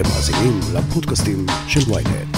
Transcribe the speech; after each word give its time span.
אתם 0.00 0.08
מאזינים 0.08 0.60
לפודקאסטים 0.74 1.46
של 1.68 1.92
ויינט. 1.92 2.36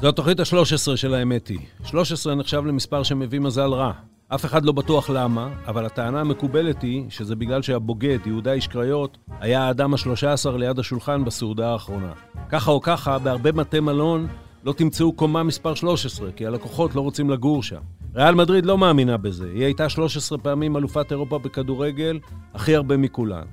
זו 0.00 0.08
התוכנית 0.08 0.40
ה-13 0.40 0.96
של 0.96 1.14
האמת 1.14 1.48
היא. 1.48 1.58
13 1.84 2.34
נחשב 2.34 2.62
למספר 2.66 3.02
שמביא 3.02 3.40
מזל 3.40 3.72
רע. 3.72 3.92
אף 4.28 4.44
אחד 4.44 4.64
לא 4.64 4.72
בטוח 4.72 5.10
למה, 5.10 5.48
אבל 5.66 5.86
הטענה 5.86 6.20
המקובלת 6.20 6.82
היא 6.82 7.04
שזה 7.10 7.36
בגלל 7.36 7.62
שהבוגד, 7.62 8.18
יהודה 8.26 8.52
איש 8.52 8.66
קריות, 8.66 9.18
היה 9.40 9.62
האדם 9.62 9.94
ה-13 9.94 10.56
ליד 10.58 10.78
השולחן 10.78 11.24
בסעודה 11.24 11.72
האחרונה. 11.72 12.12
ככה 12.48 12.70
או 12.70 12.80
ככה, 12.80 13.18
בהרבה 13.18 13.52
בתי 13.52 13.80
מלון 13.80 14.26
לא 14.64 14.72
תמצאו 14.72 15.12
קומה 15.12 15.42
מספר 15.42 15.74
13, 15.74 16.32
כי 16.32 16.46
הלקוחות 16.46 16.94
לא 16.94 17.00
רוצים 17.00 17.30
לגור 17.30 17.62
שם. 17.62 17.80
ריאל 18.14 18.34
מדריד 18.34 18.66
לא 18.66 18.78
מאמינה 18.78 19.16
בזה, 19.16 19.50
היא 19.54 19.64
הייתה 19.64 19.88
13 19.88 20.38
פעמים 20.38 20.76
אלופת 20.76 21.12
אירופה 21.12 21.38
בכדורגל, 21.38 22.18
הכי 22.54 22.76
הרבה 22.76 22.96
מכולן. 22.96 23.44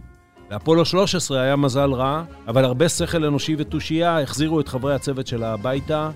לאפולו 0.51 0.85
13 0.85 1.41
היה 1.41 1.55
מזל 1.55 1.93
רע, 1.93 2.23
אבל 2.47 2.65
הרבה 2.65 2.89
שכל 2.89 3.25
אנושי 3.25 3.55
ותושייה 3.57 4.21
החזירו 4.21 4.59
את 4.59 4.67
חברי 4.67 4.95
הצוות 4.95 5.27
שלה 5.27 5.53
הביתה. 5.53 6.09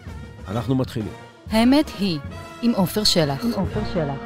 אנחנו 0.47 0.75
מתחילים. 0.75 1.13
האמת 1.49 1.91
היא, 1.99 2.19
עם 2.61 2.71
עופר 2.75 3.03
שלח. 3.03 3.45
עם 3.45 3.51
עופר 3.53 3.79
שלח. 3.93 4.17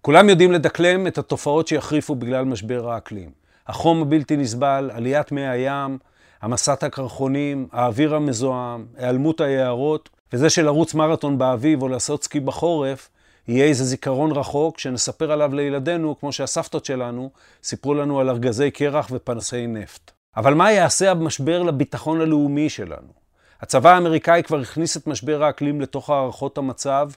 כולם 0.00 0.28
יודעים 0.28 0.52
לדקלם 0.52 1.06
את 1.06 1.18
התופעות 1.18 1.68
שיחריפו 1.68 2.14
בגלל 2.14 2.44
משבר 2.44 2.90
האקלים. 2.90 3.30
החום 3.66 4.02
הבלתי 4.02 4.36
נסבל, 4.36 4.90
עליית 4.94 5.32
מי 5.32 5.48
הים, 5.48 5.98
המסת 6.42 6.82
הקרחונים, 6.82 7.68
האוויר 7.72 8.14
המזוהם, 8.14 8.86
היעלמות 8.96 9.40
היערות, 9.40 10.10
וזה 10.32 10.50
שלרוץ 10.50 10.94
מרתון 10.94 11.38
באביב 11.38 11.82
או 11.82 11.88
לעשות 11.88 12.24
סקי 12.24 12.40
בחורף, 12.40 13.08
יהיה 13.48 13.64
איזה 13.64 13.84
זיכרון 13.84 14.32
רחוק 14.32 14.78
שנספר 14.78 15.32
עליו 15.32 15.54
לילדינו, 15.54 16.18
כמו 16.18 16.32
שהסבתות 16.32 16.84
שלנו 16.84 17.30
סיפרו 17.62 17.94
לנו 17.94 18.20
על 18.20 18.30
ארגזי 18.30 18.70
קרח 18.70 19.08
ופנסי 19.12 19.66
נפט. 19.66 20.10
אבל 20.36 20.54
מה 20.54 20.72
יעשה 20.72 21.10
המשבר 21.10 21.62
לביטחון 21.62 22.20
הלאומי 22.20 22.68
שלנו? 22.68 23.12
הצבא 23.60 23.94
האמריקאי 23.94 24.42
כבר 24.42 24.60
הכניס 24.60 24.96
את 24.96 25.06
משבר 25.06 25.44
האקלים 25.44 25.80
לתוך 25.80 26.10
הערכות 26.10 26.58
המצב, 26.58 27.10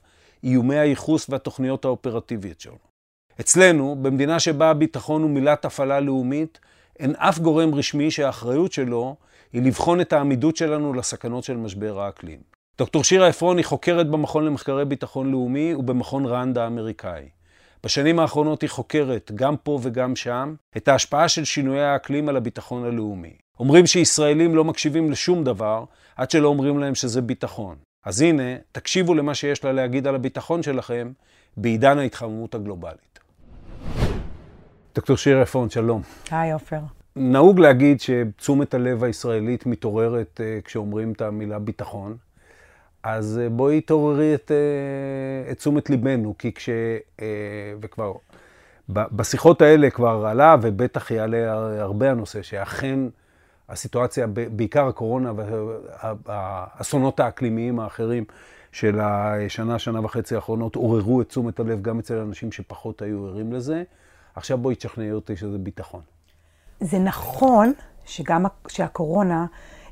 איומי 0.43 0.79
הייחוס 0.79 1.25
והתוכניות 1.29 1.85
האופרטיביות 1.85 2.61
שלו. 2.61 2.77
אצלנו, 3.39 3.95
במדינה 4.01 4.39
שבה 4.39 4.69
הביטחון 4.69 5.21
הוא 5.21 5.29
מילת 5.29 5.65
הפעלה 5.65 5.99
לאומית, 5.99 6.59
אין 6.99 7.15
אף 7.15 7.39
גורם 7.39 7.75
רשמי 7.75 8.11
שהאחריות 8.11 8.71
שלו 8.71 9.15
היא 9.53 9.61
לבחון 9.61 10.01
את 10.01 10.13
העמידות 10.13 10.55
שלנו 10.55 10.93
לסכנות 10.93 11.43
של 11.43 11.57
משבר 11.57 11.99
האקלים. 11.99 12.54
דוקטור 12.77 13.03
שירה 13.03 13.27
עפרון 13.27 13.57
היא 13.57 13.65
חוקרת 13.65 14.09
במכון 14.09 14.45
למחקרי 14.45 14.85
ביטחון 14.85 15.31
לאומי 15.31 15.73
ובמכון 15.73 16.25
ראנד 16.25 16.57
האמריקאי. 16.57 17.29
בשנים 17.83 18.19
האחרונות 18.19 18.61
היא 18.61 18.69
חוקרת, 18.69 19.31
גם 19.35 19.57
פה 19.57 19.79
וגם 19.81 20.15
שם, 20.15 20.55
את 20.77 20.87
ההשפעה 20.87 21.29
של 21.29 21.45
שינויי 21.45 21.83
האקלים 21.83 22.29
על 22.29 22.37
הביטחון 22.37 22.85
הלאומי. 22.85 23.33
אומרים 23.59 23.87
שישראלים 23.87 24.55
לא 24.55 24.63
מקשיבים 24.63 25.11
לשום 25.11 25.43
דבר, 25.43 25.83
עד 26.15 26.31
שלא 26.31 26.47
אומרים 26.47 26.79
להם 26.79 26.95
שזה 26.95 27.21
ביטחון. 27.21 27.75
אז 28.05 28.21
הנה, 28.21 28.43
תקשיבו 28.71 29.13
למה 29.13 29.35
שיש 29.35 29.63
לה 29.63 29.71
להגיד 29.71 30.07
על 30.07 30.15
הביטחון 30.15 30.63
שלכם 30.63 31.11
בעידן 31.57 31.97
ההתחממות 31.97 32.55
הגלובלית. 32.55 33.19
דוקטור 34.95 35.17
שירה 35.17 35.41
עפרון, 35.41 35.69
שלום. 35.69 36.01
היי, 36.31 36.51
עופר. 36.51 36.79
נהוג 37.15 37.59
להגיד 37.59 38.01
שתשומת 38.01 38.73
הלב 38.73 39.03
הישראלית 39.03 39.65
מתעוררת 39.65 40.41
uh, 40.43 40.65
כשאומרים 40.65 41.11
את 41.11 41.21
המילה 41.21 41.59
ביטחון. 41.59 42.17
אז 43.05 43.39
uh, 43.43 43.49
בואי 43.49 43.81
תעוררי 43.81 44.35
את, 44.35 44.51
uh, 44.51 45.51
את 45.51 45.57
תשומת 45.57 45.89
ליבנו, 45.89 46.35
כי 46.39 46.53
כש... 46.53 46.69
Uh, 47.17 47.21
וכבר... 47.81 48.13
בשיחות 48.89 49.61
האלה 49.61 49.89
כבר 49.89 50.25
עלה, 50.25 50.55
ובטח 50.61 51.11
יעלה 51.11 51.53
הרבה 51.81 52.11
הנושא, 52.11 52.41
שאכן 52.41 52.99
הסיטואציה, 53.69 54.27
בעיקר 54.27 54.87
הקורונה 54.87 55.31
והאסונות 56.25 57.19
האקלימיים 57.19 57.79
האחרים 57.79 58.23
של 58.71 58.99
השנה, 58.99 59.79
שנה 59.79 60.05
וחצי 60.05 60.35
האחרונות, 60.35 60.75
עוררו 60.75 61.21
את 61.21 61.29
תשומת 61.29 61.59
הלב 61.59 61.81
גם 61.81 61.99
אצל 61.99 62.17
אנשים 62.17 62.51
שפחות 62.51 63.01
היו 63.01 63.27
ערים 63.27 63.53
לזה. 63.53 63.83
עכשיו 64.35 64.57
בואי 64.57 64.75
תשכנעי 64.75 65.11
אותי 65.11 65.35
שזה 65.35 65.57
ביטחון. 65.57 66.01
זה 66.79 66.99
נכון 66.99 67.73
שגם 68.05 68.45
שהקורונה 68.67 69.45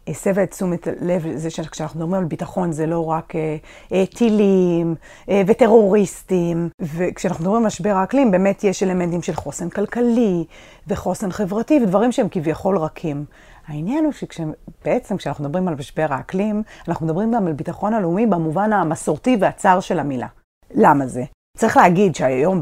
הסבה 0.08 0.44
את 0.44 0.52
תשומת 0.52 0.88
לב 1.02 1.26
לזה 1.26 1.50
שכשאנחנו 1.50 2.00
מדברים 2.00 2.22
על 2.22 2.28
ביטחון 2.28 2.72
זה 2.72 2.86
לא 2.86 3.06
רק 3.06 3.36
אה, 3.36 3.56
אה, 3.94 4.06
טילים 4.06 4.96
אה, 5.30 5.42
וטרוריסטים, 5.48 6.70
וכשאנחנו 6.80 7.44
מדברים 7.44 7.62
על 7.62 7.68
משבר 7.68 7.90
האקלים 7.90 8.32
באמת 8.32 8.64
יש 8.64 8.84
אלמנטים 8.84 9.22
של 9.22 9.34
חוסן 9.34 9.70
כלכלי 9.70 10.46
וחוסן 10.88 11.32
חברתי 11.32 11.80
ודברים 11.84 12.12
שהם 12.12 12.28
כביכול 12.32 12.78
רכים. 12.78 13.26
העניין 13.68 14.06
הוא 14.06 14.14
שבעצם 14.14 15.18
כשאנחנו 15.18 15.44
מדברים 15.44 15.68
על 15.68 15.76
משבר 15.76 16.06
האקלים, 16.10 16.64
אנחנו 16.88 17.06
מדברים 17.06 17.32
גם 17.32 17.48
על 17.48 17.54
ביטחון 17.54 17.94
הלאומי 17.94 18.26
במובן 18.26 18.74
המסורתי 18.74 19.38
והצר 19.40 19.80
של 19.80 20.00
המילה. 20.00 20.28
למה 20.76 21.08
זה? 21.08 21.24
צריך 21.58 21.78
להגיד 21.78 22.16
שהיום 22.16 22.62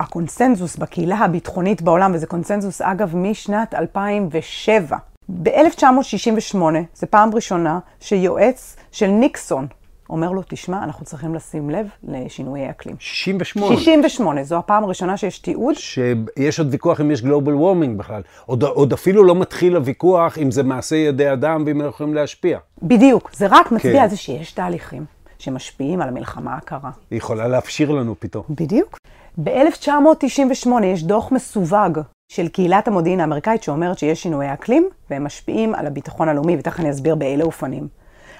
הקונסנזוס 0.00 0.76
בקהילה 0.76 1.16
הביטחונית 1.16 1.82
בעולם, 1.82 2.14
וזה 2.14 2.26
קונסנזוס 2.26 2.82
אגב 2.82 3.16
משנת 3.16 3.74
2007, 3.74 4.96
ב-1968, 5.28 6.56
זו 6.94 7.06
פעם 7.10 7.34
ראשונה 7.34 7.78
שיועץ 8.00 8.76
של 8.92 9.06
ניקסון 9.06 9.66
אומר 10.10 10.30
לו, 10.30 10.42
תשמע, 10.48 10.84
אנחנו 10.84 11.04
צריכים 11.04 11.34
לשים 11.34 11.70
לב 11.70 11.86
לשינויי 12.02 12.70
אקלים. 12.70 12.96
68. 12.98 13.76
68, 13.76 14.42
זו 14.42 14.58
הפעם 14.58 14.84
הראשונה 14.84 15.16
שיש 15.16 15.38
תיעוד. 15.38 15.74
שיש 15.74 16.58
עוד 16.58 16.68
ויכוח 16.70 17.00
אם 17.00 17.10
יש 17.10 17.22
גלובל 17.22 17.54
וורמינג 17.54 17.98
בכלל. 17.98 18.22
עוד, 18.46 18.62
עוד 18.62 18.92
אפילו 18.92 19.24
לא 19.24 19.34
מתחיל 19.34 19.76
הוויכוח 19.76 20.38
אם 20.38 20.50
זה 20.50 20.62
מעשה 20.62 20.96
ידי 20.96 21.32
אדם 21.32 21.62
ואם 21.66 21.80
אנחנו 21.80 21.90
יכולים 21.90 22.14
להשפיע. 22.14 22.58
בדיוק, 22.82 23.30
זה 23.32 23.46
רק 23.50 23.72
מצביע 23.72 23.92
כן. 23.92 24.02
על 24.02 24.08
זה 24.08 24.16
שיש 24.16 24.52
תהליכים. 24.52 25.04
שמשפיעים 25.38 26.00
על 26.00 26.08
המלחמה 26.08 26.54
הקרה. 26.54 26.90
היא 27.10 27.16
יכולה 27.16 27.48
להפשיר 27.48 27.90
לנו 27.90 28.14
פתאום. 28.18 28.44
בדיוק. 28.50 28.98
ב-1998 29.44 30.84
יש 30.84 31.04
דוח 31.04 31.32
מסווג 31.32 32.00
של 32.28 32.48
קהילת 32.48 32.88
המודיעין 32.88 33.20
האמריקאית 33.20 33.62
שאומרת 33.62 33.98
שיש 33.98 34.22
שינויי 34.22 34.52
אקלים 34.52 34.88
והם 35.10 35.24
משפיעים 35.24 35.74
על 35.74 35.86
הביטחון 35.86 36.28
הלאומי, 36.28 36.56
ותכף 36.58 36.80
אני 36.80 36.90
אסביר 36.90 37.14
באילו 37.14 37.44
אופנים. 37.44 37.88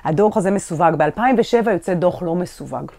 הדוח 0.04 0.36
הזה 0.36 0.50
מסווג. 0.50 0.94
ב-2007 0.96 1.70
יוצא 1.70 1.94
דוח 1.94 2.22
לא 2.22 2.34
מסווג. 2.34 2.92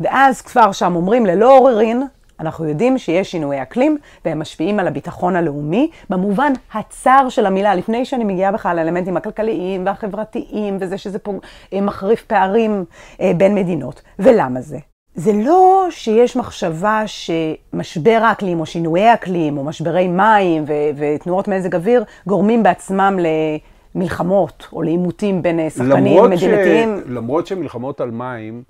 ואז 0.00 0.40
כבר 0.40 0.72
שם 0.72 0.96
אומרים 0.96 1.26
ללא 1.26 1.58
עוררין, 1.58 2.02
אנחנו 2.40 2.68
יודעים 2.68 2.98
שיש 2.98 3.30
שינויי 3.30 3.62
אקלים 3.62 3.98
והם 4.24 4.38
משפיעים 4.38 4.80
על 4.80 4.88
הביטחון 4.88 5.36
הלאומי 5.36 5.90
במובן 6.10 6.52
הצר 6.74 7.26
של 7.28 7.46
המילה, 7.46 7.74
לפני 7.74 8.04
שאני 8.04 8.24
מגיעה 8.24 8.52
בכלל 8.52 8.76
לאלמנטים 8.76 9.16
הכלכליים 9.16 9.86
והחברתיים 9.86 10.76
וזה 10.80 10.98
שזה 10.98 11.18
פה 11.18 11.32
אה, 11.72 11.80
מחריף 11.80 12.22
פערים 12.22 12.84
אה, 13.20 13.32
בין 13.36 13.54
מדינות. 13.54 14.02
ולמה 14.18 14.60
זה? 14.60 14.78
זה 15.14 15.32
לא 15.32 15.86
שיש 15.90 16.36
מחשבה 16.36 17.02
שמשבר 17.06 18.18
האקלים 18.22 18.60
או 18.60 18.66
שינויי 18.66 19.14
אקלים 19.14 19.58
או 19.58 19.64
משברי 19.64 20.08
מים 20.08 20.64
ו- 20.66 20.72
ותנועות 20.96 21.48
מזג 21.48 21.74
אוויר 21.74 22.04
גורמים 22.26 22.62
בעצמם 22.62 23.18
למלחמות 23.94 24.68
או 24.72 24.82
לעימותים 24.82 25.42
בין 25.42 25.60
אה, 25.60 25.70
שחקנים 25.70 26.24
מדינתיים. 26.30 27.00
ש... 27.04 27.10
למרות 27.10 27.46
שמלחמות 27.46 28.00
על 28.00 28.10
מים 28.10 28.62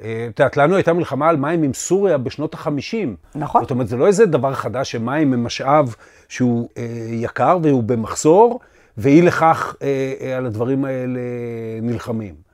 את 0.00 0.38
יודעת, 0.38 0.56
לנו 0.56 0.74
הייתה 0.76 0.92
מלחמה 0.92 1.28
על 1.28 1.36
מים 1.36 1.62
עם 1.62 1.74
סוריה 1.74 2.18
בשנות 2.18 2.54
החמישים. 2.54 3.16
נכון. 3.34 3.62
זאת 3.62 3.70
אומרת, 3.70 3.88
זה 3.88 3.96
לא 3.96 4.06
איזה 4.06 4.26
דבר 4.26 4.54
חדש 4.54 4.92
שמים 4.92 5.32
הם 5.32 5.44
משאב 5.44 5.94
שהוא 6.28 6.68
אה, 6.78 6.84
יקר 7.10 7.58
והוא 7.62 7.82
במחסור, 7.82 8.60
ואי 8.98 9.22
לכך 9.22 9.76
אה, 9.82 10.12
אה, 10.20 10.36
על 10.36 10.46
הדברים 10.46 10.84
האלה 10.84 11.20
נלחמים. 11.82 12.49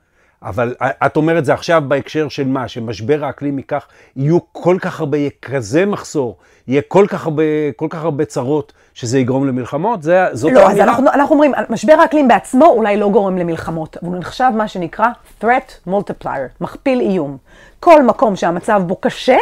אבל 0.47 0.75
את 0.81 1.17
אומרת 1.17 1.45
זה 1.45 1.53
עכשיו 1.53 1.83
בהקשר 1.87 2.29
של 2.29 2.47
מה? 2.47 2.67
שמשבר 2.67 3.25
האקלים 3.25 3.57
ייקח, 3.57 3.87
יהיו 4.15 4.37
כל 4.51 4.77
כך 4.81 4.99
הרבה, 4.99 5.17
יהיה 5.17 5.29
כזה 5.41 5.85
מחסור, 5.85 6.37
יהיה 6.67 6.81
כל 6.87 7.05
כך 7.09 7.25
הרבה, 7.25 7.43
כל 7.75 7.87
כך 7.89 8.03
הרבה 8.03 8.25
צרות, 8.25 8.73
שזה 8.93 9.19
יגרום 9.19 9.47
למלחמות? 9.47 10.03
זה, 10.03 10.25
זאת 10.33 10.51
לא, 10.51 10.59
האמירה? 10.59 10.83
אז 10.83 10.89
אנחנו, 10.89 11.09
אנחנו 11.13 11.35
אומרים, 11.35 11.53
משבר 11.69 11.93
האקלים 11.93 12.27
בעצמו 12.27 12.65
אולי 12.65 12.97
לא 12.97 13.09
גורם 13.09 13.37
למלחמות, 13.37 13.97
אבל 13.97 14.11
הוא 14.11 14.19
נחשב 14.19 14.49
מה 14.55 14.67
שנקרא 14.67 15.07
threat 15.41 15.89
multiplier, 15.89 16.61
מכפיל 16.61 16.99
איום. 16.99 17.37
כל 17.79 18.03
מקום 18.03 18.35
שהמצב 18.35 18.81
בו 18.87 18.95
קשה, 18.95 19.37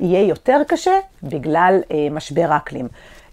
יהיה 0.00 0.28
יותר 0.28 0.60
קשה 0.68 0.98
בגלל 1.22 1.80
אה, 1.90 1.96
משבר 2.10 2.46
האקלים. 2.52 2.88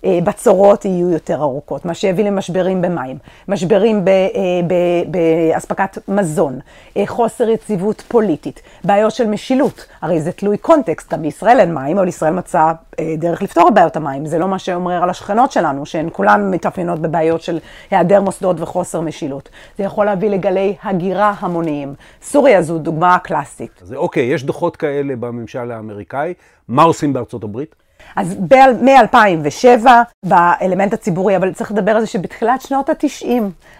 אה, 0.05 0.19
בצורות 0.23 0.85
יהיו 0.85 1.09
יותר 1.09 1.41
ארוכות, 1.41 1.85
מה 1.85 1.93
שיביא 1.93 2.25
למשברים 2.25 2.81
במים, 2.81 3.17
משברים 3.47 4.05
אה, 4.07 4.61
באספקת 5.07 5.97
מזון, 6.07 6.59
אה, 6.97 7.03
חוסר 7.07 7.49
יציבות 7.49 8.03
פוליטית, 8.07 8.61
בעיות 8.83 9.11
של 9.11 9.27
משילות, 9.27 9.85
הרי 10.01 10.21
זה 10.21 10.31
תלוי 10.31 10.57
קונטקסט, 10.57 11.13
גם 11.13 11.21
בישראל 11.21 11.59
אין 11.59 11.73
מים, 11.73 11.97
אבל 11.97 12.07
ישראל 12.07 12.33
מצאה 12.33 12.73
דרך 13.17 13.41
לפתור 13.41 13.67
את 13.67 13.73
בעיות 13.73 13.95
המים, 13.95 14.25
זה 14.25 14.37
לא 14.37 14.47
מה 14.47 14.59
שאומר 14.59 15.03
על 15.03 15.09
השכנות 15.09 15.51
שלנו, 15.51 15.85
שהן 15.85 16.09
כולן 16.11 16.51
מתאפיינות 16.51 16.99
בבעיות 16.99 17.41
של 17.41 17.59
היעדר 17.91 18.21
מוסדות 18.21 18.61
וחוסר 18.61 19.01
משילות. 19.01 19.49
זה 19.77 19.83
יכול 19.83 20.05
להביא 20.05 20.29
לגלי 20.29 20.75
הגירה 20.83 21.33
המוניים. 21.39 21.93
סוריה 22.21 22.61
זו 22.61 22.77
דוגמה 22.77 23.19
קלאסית. 23.19 23.81
אז 23.81 23.93
אוקיי, 23.93 24.23
יש 24.23 24.43
דוחות 24.43 24.77
כאלה 24.77 25.15
בממשל 25.15 25.71
האמריקאי, 25.71 26.33
מה 26.67 26.83
עושים 26.83 27.13
בארצות 27.13 27.43
הברית? 27.43 27.75
אז 28.15 28.37
מ-2007 28.81 29.87
באלמנט 30.25 30.93
הציבורי, 30.93 31.37
אבל 31.37 31.53
צריך 31.53 31.71
לדבר 31.71 31.91
על 31.91 32.01
זה 32.01 32.07
שבתחילת 32.07 32.61
שנות 32.61 32.89
ה-90 32.89 33.27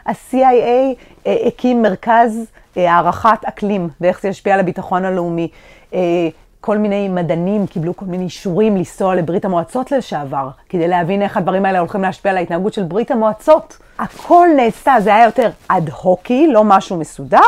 ה-CIA 0.05 0.35
אה, 1.27 1.35
הקים 1.47 1.81
מרכז 1.81 2.45
אה, 2.77 2.93
הערכת 2.93 3.39
אקלים 3.43 3.89
ואיך 4.01 4.21
זה 4.21 4.27
ישפיע 4.27 4.53
על 4.53 4.59
הביטחון 4.59 5.05
הלאומי. 5.05 5.47
אה, 6.61 6.65
כל 6.65 6.77
מיני 6.77 7.09
מדענים 7.09 7.67
קיבלו 7.67 7.95
כל 7.95 8.05
מיני 8.05 8.23
אישורים 8.23 8.77
לנסוע 8.77 9.15
לברית 9.15 9.45
המועצות 9.45 9.91
לשעבר, 9.91 10.49
כדי 10.69 10.87
להבין 10.87 11.21
איך 11.21 11.37
הדברים 11.37 11.65
האלה 11.65 11.79
הולכים 11.79 12.01
להשפיע 12.01 12.31
על 12.31 12.37
ההתנהגות 12.37 12.73
של 12.73 12.83
ברית 12.83 13.11
המועצות. 13.11 13.77
הכל 13.99 14.47
נעשה, 14.55 14.95
זה 14.99 15.15
היה 15.15 15.25
יותר 15.25 15.49
אד 15.67 15.89
הוקי, 15.89 16.47
לא 16.47 16.63
משהו 16.63 16.97
מסודר, 16.97 17.39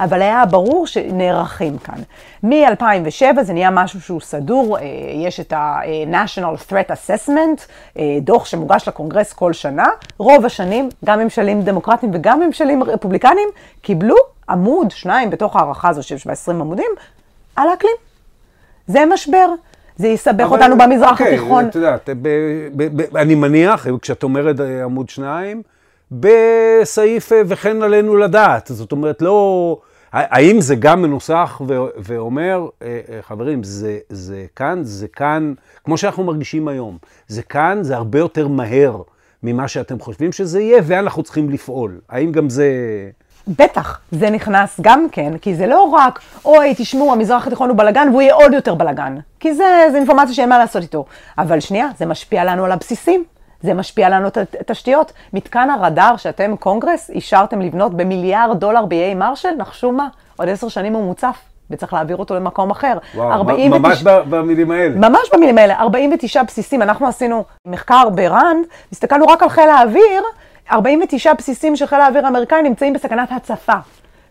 אבל 0.00 0.22
היה 0.22 0.46
ברור 0.46 0.86
שנערכים 0.86 1.78
כאן. 1.78 2.02
מ-2007 2.42 3.42
זה 3.42 3.52
נהיה 3.52 3.70
משהו 3.70 4.00
שהוא 4.00 4.20
סדור, 4.20 4.78
אה, 4.78 4.84
יש 5.14 5.40
את 5.40 5.52
ה-National 5.52 6.70
Threat 6.70 6.90
Assessment, 6.90 7.60
אה, 7.98 8.18
דוח 8.20 8.46
שמוגש 8.46 8.88
לקונגרס 8.88 9.32
כל 9.32 9.52
שנה. 9.52 9.86
רוב 10.18 10.44
השנים, 10.44 10.88
גם 11.04 11.18
ממשלים 11.18 11.62
דמוקרטיים 11.62 12.12
וגם 12.14 12.40
ממשלים 12.40 12.82
רפובליקניים, 12.82 13.48
קיבלו 13.82 14.16
עמוד, 14.48 14.90
שניים, 14.90 15.30
בתוך 15.30 15.56
הערכה 15.56 15.88
הזו 15.88 16.02
בה 16.26 16.32
20 16.32 16.60
עמודים, 16.60 16.90
על 17.56 17.68
האקלים. 17.68 18.07
זה 18.88 19.04
משבר. 19.12 19.46
זה 19.96 20.08
יסבך 20.08 20.50
אותנו 20.50 20.78
במזרח 20.78 21.10
אוקיי, 21.10 21.34
התיכון. 21.34 21.68
את 21.68 21.74
יודעת, 21.74 22.10
ב- 22.22 22.68
ב- 22.76 23.02
ב- 23.02 23.16
אני 23.16 23.34
מניח, 23.34 23.86
כשאת 24.02 24.22
אומרת 24.22 24.60
אה, 24.60 24.84
עמוד 24.84 25.08
שניים, 25.08 25.62
בסעיף 26.12 27.32
אה, 27.32 27.42
וכן 27.46 27.82
עלינו 27.82 28.16
לדעת. 28.16 28.70
זאת 28.74 28.92
אומרת, 28.92 29.22
לא... 29.22 29.76
האם 30.12 30.60
זה 30.60 30.74
גם 30.74 31.02
מנוסח 31.02 31.60
ו- 31.68 31.74
ואומר, 31.96 32.66
אה, 32.82 32.98
חברים, 33.20 33.62
זה, 33.62 33.98
זה 34.08 34.44
כאן, 34.56 34.80
זה 34.82 35.08
כאן, 35.08 35.52
כמו 35.84 35.98
שאנחנו 35.98 36.24
מרגישים 36.24 36.68
היום, 36.68 36.98
זה 37.28 37.42
כאן, 37.42 37.78
זה 37.82 37.96
הרבה 37.96 38.18
יותר 38.18 38.48
מהר 38.48 39.02
ממה 39.42 39.68
שאתם 39.68 40.00
חושבים 40.00 40.32
שזה 40.32 40.60
יהיה, 40.60 40.82
ואנחנו 40.84 41.22
צריכים 41.22 41.50
לפעול. 41.50 42.00
האם 42.08 42.32
גם 42.32 42.50
זה... 42.50 42.70
בטח, 43.48 44.00
זה 44.10 44.30
נכנס 44.30 44.80
גם 44.80 45.06
כן, 45.12 45.38
כי 45.38 45.54
זה 45.54 45.66
לא 45.66 45.82
רק, 45.82 46.20
אוי, 46.44 46.74
תשמעו, 46.76 47.12
המזרח 47.12 47.46
התיכון 47.46 47.68
הוא 47.68 47.78
בלאגן 47.78 48.08
והוא 48.10 48.22
יהיה 48.22 48.34
עוד 48.34 48.52
יותר 48.52 48.74
בלאגן. 48.74 49.16
כי 49.40 49.54
זה, 49.54 49.64
זה 49.92 49.96
אינפורמציה 49.96 50.34
שאין 50.34 50.48
מה 50.48 50.58
לעשות 50.58 50.82
איתו. 50.82 51.04
אבל 51.38 51.60
שנייה, 51.60 51.88
זה 51.98 52.06
משפיע 52.06 52.44
לנו 52.44 52.64
על 52.64 52.72
הבסיסים, 52.72 53.24
זה 53.60 53.74
משפיע 53.74 54.08
לנו 54.08 54.28
את 54.28 54.38
התשתיות. 54.60 55.12
מתקן 55.32 55.70
הרדאר 55.70 56.16
שאתם, 56.16 56.56
קונגרס, 56.56 57.10
אישרתם 57.10 57.60
לבנות 57.60 57.94
במיליארד 57.94 58.60
דולר 58.60 58.84
באיי 58.84 59.14
מרשל, 59.14 59.52
נחשו 59.58 59.92
מה, 59.92 60.08
עוד 60.36 60.48
עשר 60.48 60.68
שנים 60.68 60.92
הוא 60.92 61.04
מוצף. 61.04 61.38
וצריך 61.70 61.92
להעביר 61.92 62.16
אותו 62.16 62.34
למקום 62.34 62.70
אחר. 62.70 62.98
וואו, 63.14 63.32
49 63.32 63.78
ממש 63.78 64.02
במילים 64.02 64.70
האלה. 64.70 65.08
ממש 65.08 65.30
במילים 65.32 65.58
האלה, 65.58 65.74
49 65.80 66.42
בסיסים. 66.42 66.82
אנחנו 66.82 67.06
עשינו 67.06 67.44
מחקר 67.66 68.08
בראנד, 68.08 68.66
הסתכלנו 68.92 69.26
רק 69.26 69.42
על 69.42 69.48
חיל 69.48 69.68
האוויר, 69.68 70.22
49 70.72 71.32
בסיסים 71.34 71.76
של 71.76 71.86
חיל 71.86 72.00
האוויר 72.00 72.24
האמריקאי 72.26 72.62
נמצאים 72.62 72.92
בסכנת 72.92 73.32
הצפה. 73.32 73.76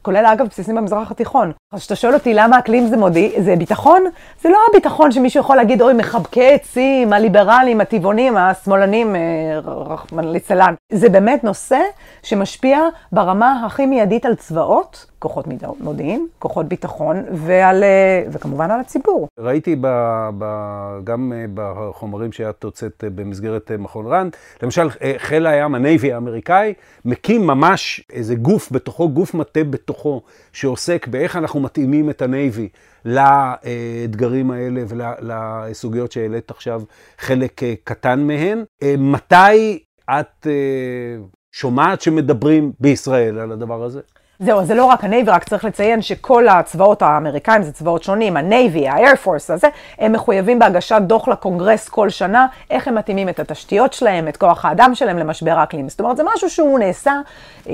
כולל 0.01 0.25
אגב 0.25 0.47
בסיסים 0.47 0.75
במזרח 0.75 1.11
התיכון. 1.11 1.51
אז 1.71 1.79
כשאתה 1.79 1.95
שואל 1.95 2.13
אותי 2.13 2.33
למה 2.33 2.59
אקלים 2.59 2.87
זה 2.87 2.97
מודיע, 2.97 3.41
זה 3.41 3.55
ביטחון, 3.55 4.03
זה 4.41 4.49
לא 4.49 4.57
הביטחון 4.69 5.11
שמישהו 5.11 5.41
יכול 5.41 5.55
להגיד, 5.55 5.81
אוי, 5.81 5.93
מחבקי 5.93 6.53
עצים, 6.53 7.13
הליברלים, 7.13 7.81
הטבעונים, 7.81 8.37
השמאלנים, 8.37 9.15
אה, 9.15 9.59
רחמנא 9.65 10.27
ליצלן. 10.31 10.73
זה 10.91 11.09
באמת 11.09 11.43
נושא 11.43 11.79
שמשפיע 12.23 12.79
ברמה 13.11 13.65
הכי 13.65 13.85
מיידית 13.85 14.25
על 14.25 14.35
צבאות, 14.35 15.05
כוחות 15.19 15.45
מודיעין, 15.79 16.27
כוחות 16.39 16.65
ביטחון, 16.65 17.23
ועל, 17.31 17.83
אה, 17.83 18.23
וכמובן 18.31 18.71
על 18.71 18.79
הציבור. 18.79 19.27
ראיתי 19.39 19.75
ב, 19.81 19.87
ב, 20.37 20.45
גם 21.03 21.33
אה, 21.35 21.45
בחומרים 21.53 22.31
שאת 22.31 22.63
הוצאת 22.63 23.03
במסגרת 23.15 23.71
מכון 23.79 24.07
רנד, 24.07 24.35
למשל 24.63 24.89
חיל 25.17 25.47
הים, 25.47 25.75
ה 25.75 25.83
Navy 25.83 26.13
האמריקאי, 26.13 26.73
מקים 27.05 27.47
ממש 27.47 28.01
איזה 28.13 28.35
גוף 28.35 28.71
בתוכו, 28.71 29.09
גוף 29.09 29.33
מטה 29.33 29.63
בתוכו, 29.63 30.21
שעוסק 30.53 31.07
באיך 31.07 31.35
אנחנו 31.35 31.56
מתאימים 31.59 32.09
את 32.09 32.21
ה 32.21 32.31
Navy 32.31 32.69
לאתגרים 33.05 34.51
האלה 34.51 34.81
ולסוגיות 34.87 36.11
שהעלית 36.11 36.51
עכשיו 36.51 36.81
חלק 37.17 37.61
קטן 37.83 38.19
מהן. 38.19 38.63
מתי 38.97 39.79
את 40.09 40.47
שומעת 41.51 42.01
שמדברים 42.01 42.71
בישראל 42.79 43.39
על 43.39 43.51
הדבר 43.51 43.83
הזה? 43.83 43.99
זהו, 44.39 44.65
זה 44.65 44.75
לא 44.75 44.85
רק 44.85 45.03
ה 45.03 45.08
Navy, 45.08 45.31
רק 45.31 45.43
צריך 45.43 45.65
לציין 45.65 46.01
שכל 46.01 46.47
הצבאות 46.47 47.01
האמריקאים 47.01 47.63
זה 47.63 47.71
צבאות 47.71 48.03
שונים, 48.03 48.37
ה 48.37 48.45
Navy, 48.45 48.87
ה 48.87 48.94
Air 48.94 49.16
Force 49.16 49.51
הזה, 49.51 49.67
הם 49.99 50.11
מחויבים 50.11 50.59
בהגשת 50.59 51.01
דוח 51.07 51.27
לקונגרס 51.27 51.89
כל 51.89 52.09
שנה, 52.09 52.47
איך 52.69 52.87
הם 52.87 52.95
מתאימים 52.95 53.29
את 53.29 53.39
התשתיות 53.39 53.93
שלהם, 53.93 54.27
את 54.27 54.37
כוח 54.37 54.65
האדם 54.65 54.95
שלהם 54.95 55.17
למשבר 55.17 55.51
האקלים. 55.51 55.89
זאת 55.89 55.99
אומרת, 55.99 56.17
זה 56.17 56.23
משהו 56.33 56.49
שהוא 56.49 56.79
נעשה, 56.79 57.13
אה, 57.69 57.73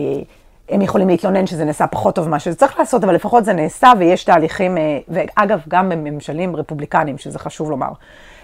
הם 0.69 0.81
יכולים 0.81 1.07
להתלונן 1.07 1.47
שזה 1.47 1.65
נעשה 1.65 1.87
פחות 1.87 2.15
טוב 2.15 2.27
ממה 2.27 2.39
שזה 2.39 2.55
צריך 2.55 2.79
לעשות, 2.79 3.03
אבל 3.03 3.15
לפחות 3.15 3.45
זה 3.45 3.53
נעשה 3.53 3.91
ויש 3.99 4.23
תהליכים, 4.23 4.77
אה, 4.77 4.99
ואגב, 5.07 5.59
גם 5.67 5.89
בממשלים 5.89 6.55
רפובליקניים, 6.55 7.17
שזה 7.17 7.39
חשוב 7.39 7.69
לומר. 7.69 7.91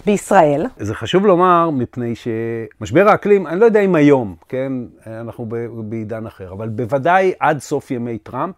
בישראל. 0.06 0.66
זה 0.78 0.96
חשוב 0.96 1.26
לומר 1.26 1.70
מפני 1.70 2.14
שמשבר 2.16 3.10
האקלים, 3.10 3.48
אני 3.48 3.60
לא 3.60 3.66
יודע 3.66 3.80
אם 3.80 3.96
היום, 3.96 4.36
כן, 4.50 4.72
אנחנו 5.08 5.46
בעידן 5.90 6.26
אחר, 6.26 6.52
אבל 6.52 6.70
בוודאי 6.70 7.34
עד 7.40 7.60
סוף 7.60 7.92
ימי 7.92 8.18
טראמפ, 8.18 8.56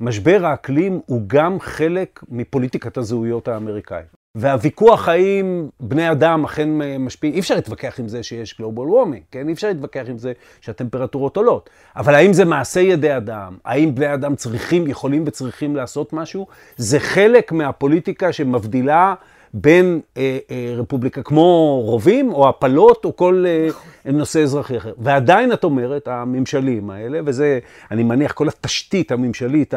משבר 0.00 0.46
האקלים 0.46 1.00
הוא 1.06 1.22
גם 1.26 1.60
חלק 1.60 2.20
מפוליטיקת 2.28 2.96
הזהויות 2.96 3.48
האמריקאית. 3.48 4.23
והוויכוח 4.36 5.08
האם 5.08 5.68
בני 5.80 6.10
אדם 6.10 6.44
אכן 6.44 6.68
משפיעים, 6.98 7.34
אי 7.34 7.40
אפשר 7.40 7.54
להתווכח 7.54 8.00
עם 8.00 8.08
זה 8.08 8.22
שיש 8.22 8.58
גלובל 8.58 8.82
וורמינג, 8.82 9.22
כן? 9.30 9.48
אי 9.48 9.52
אפשר 9.52 9.68
להתווכח 9.68 10.04
עם 10.08 10.18
זה 10.18 10.32
שהטמפרטורות 10.60 11.36
עולות. 11.36 11.70
אבל 11.96 12.14
האם 12.14 12.32
זה 12.32 12.44
מעשה 12.44 12.80
ידי 12.80 13.16
אדם? 13.16 13.56
האם 13.64 13.94
בני 13.94 14.14
אדם 14.14 14.34
צריכים, 14.34 14.86
יכולים 14.86 15.24
וצריכים 15.26 15.76
לעשות 15.76 16.12
משהו? 16.12 16.46
זה 16.76 17.00
חלק 17.00 17.52
מהפוליטיקה 17.52 18.32
שמבדילה 18.32 19.14
בין 19.54 20.00
אה, 20.16 20.38
אה, 20.50 20.74
רפובליקה 20.76 21.22
כמו 21.22 21.80
רובים 21.84 22.32
או 22.32 22.48
הפלות 22.48 23.04
או 23.04 23.16
כל 23.16 23.44
אה, 23.46 24.12
נושא 24.12 24.42
אזרחי 24.42 24.76
אחר. 24.76 24.92
ועדיין 24.98 25.52
את 25.52 25.64
אומרת, 25.64 26.08
הממשלים 26.08 26.90
האלה, 26.90 27.20
וזה, 27.26 27.58
אני 27.90 28.02
מניח, 28.02 28.32
כל 28.32 28.48
התשתית 28.48 29.12
הממשלית 29.12 29.74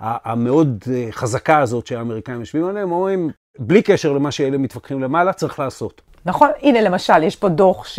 המאוד 0.00 0.84
אה, 0.92 1.08
חזקה 1.10 1.58
הזאת 1.58 1.86
שהאמריקאים 1.86 2.40
יושבים 2.40 2.64
עליהם, 2.64 2.92
אומרים, 2.92 3.30
בלי 3.58 3.82
קשר 3.82 4.12
למה 4.12 4.30
שאלה 4.30 4.58
מתווכחים 4.58 5.02
למעלה, 5.02 5.32
צריך 5.32 5.58
לעשות. 5.58 6.02
נכון, 6.24 6.50
הנה 6.62 6.80
למשל, 6.80 7.22
יש 7.22 7.36
פה 7.36 7.48
דוח 7.48 7.86
ש... 7.86 7.98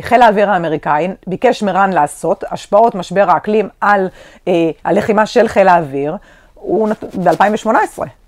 חיל 0.00 0.22
האוויר 0.22 0.50
האמריקאי 0.50 1.08
ביקש 1.26 1.62
מרן 1.62 1.92
לעשות 1.92 2.44
השפעות 2.50 2.94
משבר 2.94 3.30
האקלים 3.30 3.68
על 3.80 4.08
אה, 4.48 4.52
הלחימה 4.84 5.26
של 5.26 5.48
חיל 5.48 5.68
האוויר, 5.68 6.16
הוא 6.54 6.88
נת... 6.88 7.04
ב-2018, 7.04 7.68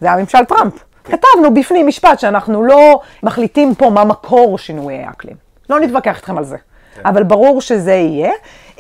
זה 0.01 0.07
היה 0.07 0.17
ממשל 0.17 0.45
טראמפ. 0.49 0.75
כתבנו 1.05 1.55
בפנים 1.55 1.87
משפט 1.87 2.19
שאנחנו 2.19 2.63
לא 2.63 3.01
מחליטים 3.23 3.75
פה 3.75 3.91
מה 3.91 4.05
מקור 4.05 4.59
שינויי 4.59 5.03
האקלים. 5.03 5.37
לא 5.71 5.81
נתווכח 5.81 6.17
איתכם 6.17 6.39
על 6.39 6.45
זה. 6.45 6.57
כן. 6.95 7.03
אבל 7.05 7.23
ברור 7.23 7.61
שזה 7.61 7.95
יהיה. 7.95 8.31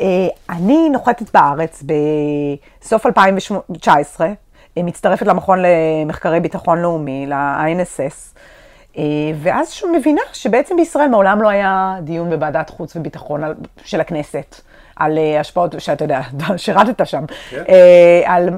אה, 0.00 0.06
אני 0.50 0.88
נוחתת 0.88 1.34
בארץ 1.34 1.82
בסוף 2.82 3.06
2019, 3.06 4.26
אה, 4.26 4.32
מצטרפת 4.76 5.26
למכון 5.26 5.58
למחקרי 5.62 6.40
ביטחון 6.40 6.78
לאומי, 6.78 7.26
ל-INSS, 7.26 8.36
אה, 8.98 9.02
ואז 9.42 9.70
שהוא 9.70 9.92
מבינה 9.96 10.20
שבעצם 10.32 10.76
בישראל 10.76 11.08
מעולם 11.08 11.42
לא 11.42 11.48
היה 11.48 11.96
דיון 12.02 12.30
בוועדת 12.30 12.70
חוץ 12.70 12.96
וביטחון 12.96 13.42
של 13.84 14.00
הכנסת. 14.00 14.60
על 14.96 15.18
השפעות, 15.40 15.74
שאתה 15.78 16.04
יודע, 16.04 16.20
שירתת 16.56 17.06
שם, 17.06 17.24
yeah. 17.28 17.54
כן. 17.54 17.64
על 18.24 18.48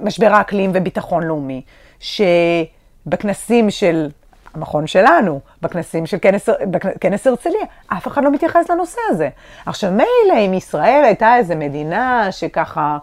משבר 0.00 0.32
האקלים 0.32 0.70
וביטחון 0.74 1.22
לאומי. 1.22 1.62
שבכנסים 2.00 3.70
של 3.70 4.08
המכון 4.54 4.86
שלנו, 4.86 5.40
בכנסים 5.62 6.06
של 6.06 6.16
כנס, 6.22 6.48
בכנס 6.70 7.26
הרצליה, 7.26 7.64
אף 7.86 8.06
אחד 8.06 8.24
לא 8.24 8.30
מתייחס 8.30 8.70
לנושא 8.70 9.00
הזה. 9.08 9.28
עכשיו, 9.66 9.90
מילא 9.90 10.46
אם 10.46 10.54
ישראל 10.54 11.02
הייתה 11.04 11.36
איזה 11.36 11.54
מדינה 11.54 12.32
שככה... 12.32 12.98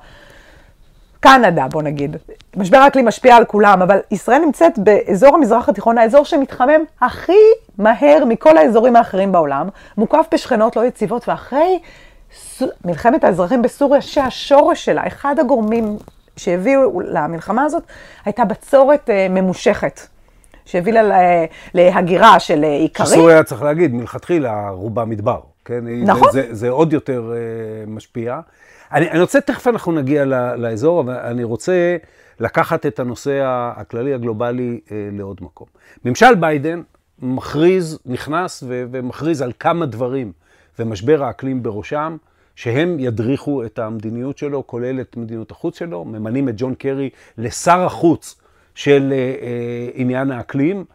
קנדה, 1.21 1.67
בוא 1.67 1.81
נגיד. 1.81 2.17
משבר 2.57 2.77
האקלים 2.77 3.05
משפיע 3.05 3.35
על 3.35 3.45
כולם, 3.45 3.81
אבל 3.81 3.97
ישראל 4.11 4.39
נמצאת 4.39 4.79
באזור 4.79 5.35
המזרח 5.35 5.69
התיכון, 5.69 5.97
האזור 5.97 6.25
שמתחמם 6.25 6.81
הכי 7.01 7.41
מהר 7.77 8.25
מכל 8.27 8.57
האזורים 8.57 8.95
האחרים 8.95 9.31
בעולם, 9.31 9.69
מוקף 9.97 10.25
בשכנות 10.33 10.75
לא 10.75 10.85
יציבות, 10.85 11.29
ואחרי 11.29 11.79
מלחמת 12.85 13.23
האזרחים 13.23 13.61
בסוריה, 13.61 14.01
שהשורש 14.01 14.85
שלה, 14.85 15.07
אחד 15.07 15.35
הגורמים 15.39 15.97
שהביאו 16.37 17.01
למלחמה 17.01 17.63
הזאת 17.63 17.83
הייתה 18.25 18.45
בצורת 18.45 19.09
אה, 19.09 19.27
ממושכת. 19.29 19.99
שהביאה 20.65 21.01
להגירה 21.73 22.39
של 22.39 22.63
אה, 22.63 22.77
איכרים. 22.83 23.09
שסוריה, 23.09 23.43
צריך 23.43 23.61
להגיד, 23.61 23.93
מלכתחילה 23.93 24.69
רובה 24.69 25.05
מדבר. 25.05 25.39
כן? 25.65 25.83
נכון. 26.05 26.31
זה, 26.31 26.41
זה, 26.41 26.53
זה 26.55 26.69
עוד 26.69 26.93
יותר 26.93 27.33
uh, 27.33 27.89
משפיע. 27.89 28.39
אני, 28.93 29.11
אני 29.11 29.19
רוצה, 29.21 29.41
תכף 29.41 29.67
אנחנו 29.67 29.91
נגיע 29.91 30.25
לאזור, 30.57 31.01
אבל 31.01 31.13
אני 31.13 31.43
רוצה 31.43 31.97
לקחת 32.39 32.85
את 32.85 32.99
הנושא 32.99 33.41
הכללי 33.75 34.13
הגלובלי 34.13 34.79
uh, 34.85 34.91
לעוד 35.11 35.37
מקום. 35.41 35.67
ממשל 36.05 36.35
ביידן 36.35 36.81
מכריז, 37.21 37.99
נכנס 38.05 38.63
ו- 38.67 38.83
ומכריז 38.91 39.41
על 39.41 39.51
כמה 39.59 39.85
דברים, 39.85 40.31
ומשבר 40.79 41.23
האקלים 41.23 41.63
בראשם, 41.63 42.17
שהם 42.55 42.99
ידריכו 42.99 43.65
את 43.65 43.79
המדיניות 43.79 44.37
שלו, 44.37 44.67
כולל 44.67 45.01
את 45.01 45.17
מדיניות 45.17 45.51
החוץ 45.51 45.79
שלו, 45.79 46.05
ממנים 46.05 46.49
את 46.49 46.53
ג'ון 46.57 46.75
קרי 46.75 47.09
לשר 47.37 47.79
החוץ 47.79 48.41
של 48.75 49.09
אה, 49.11 49.17
אה, 49.17 49.89
עניין 49.93 50.31
האקלים. 50.31 50.85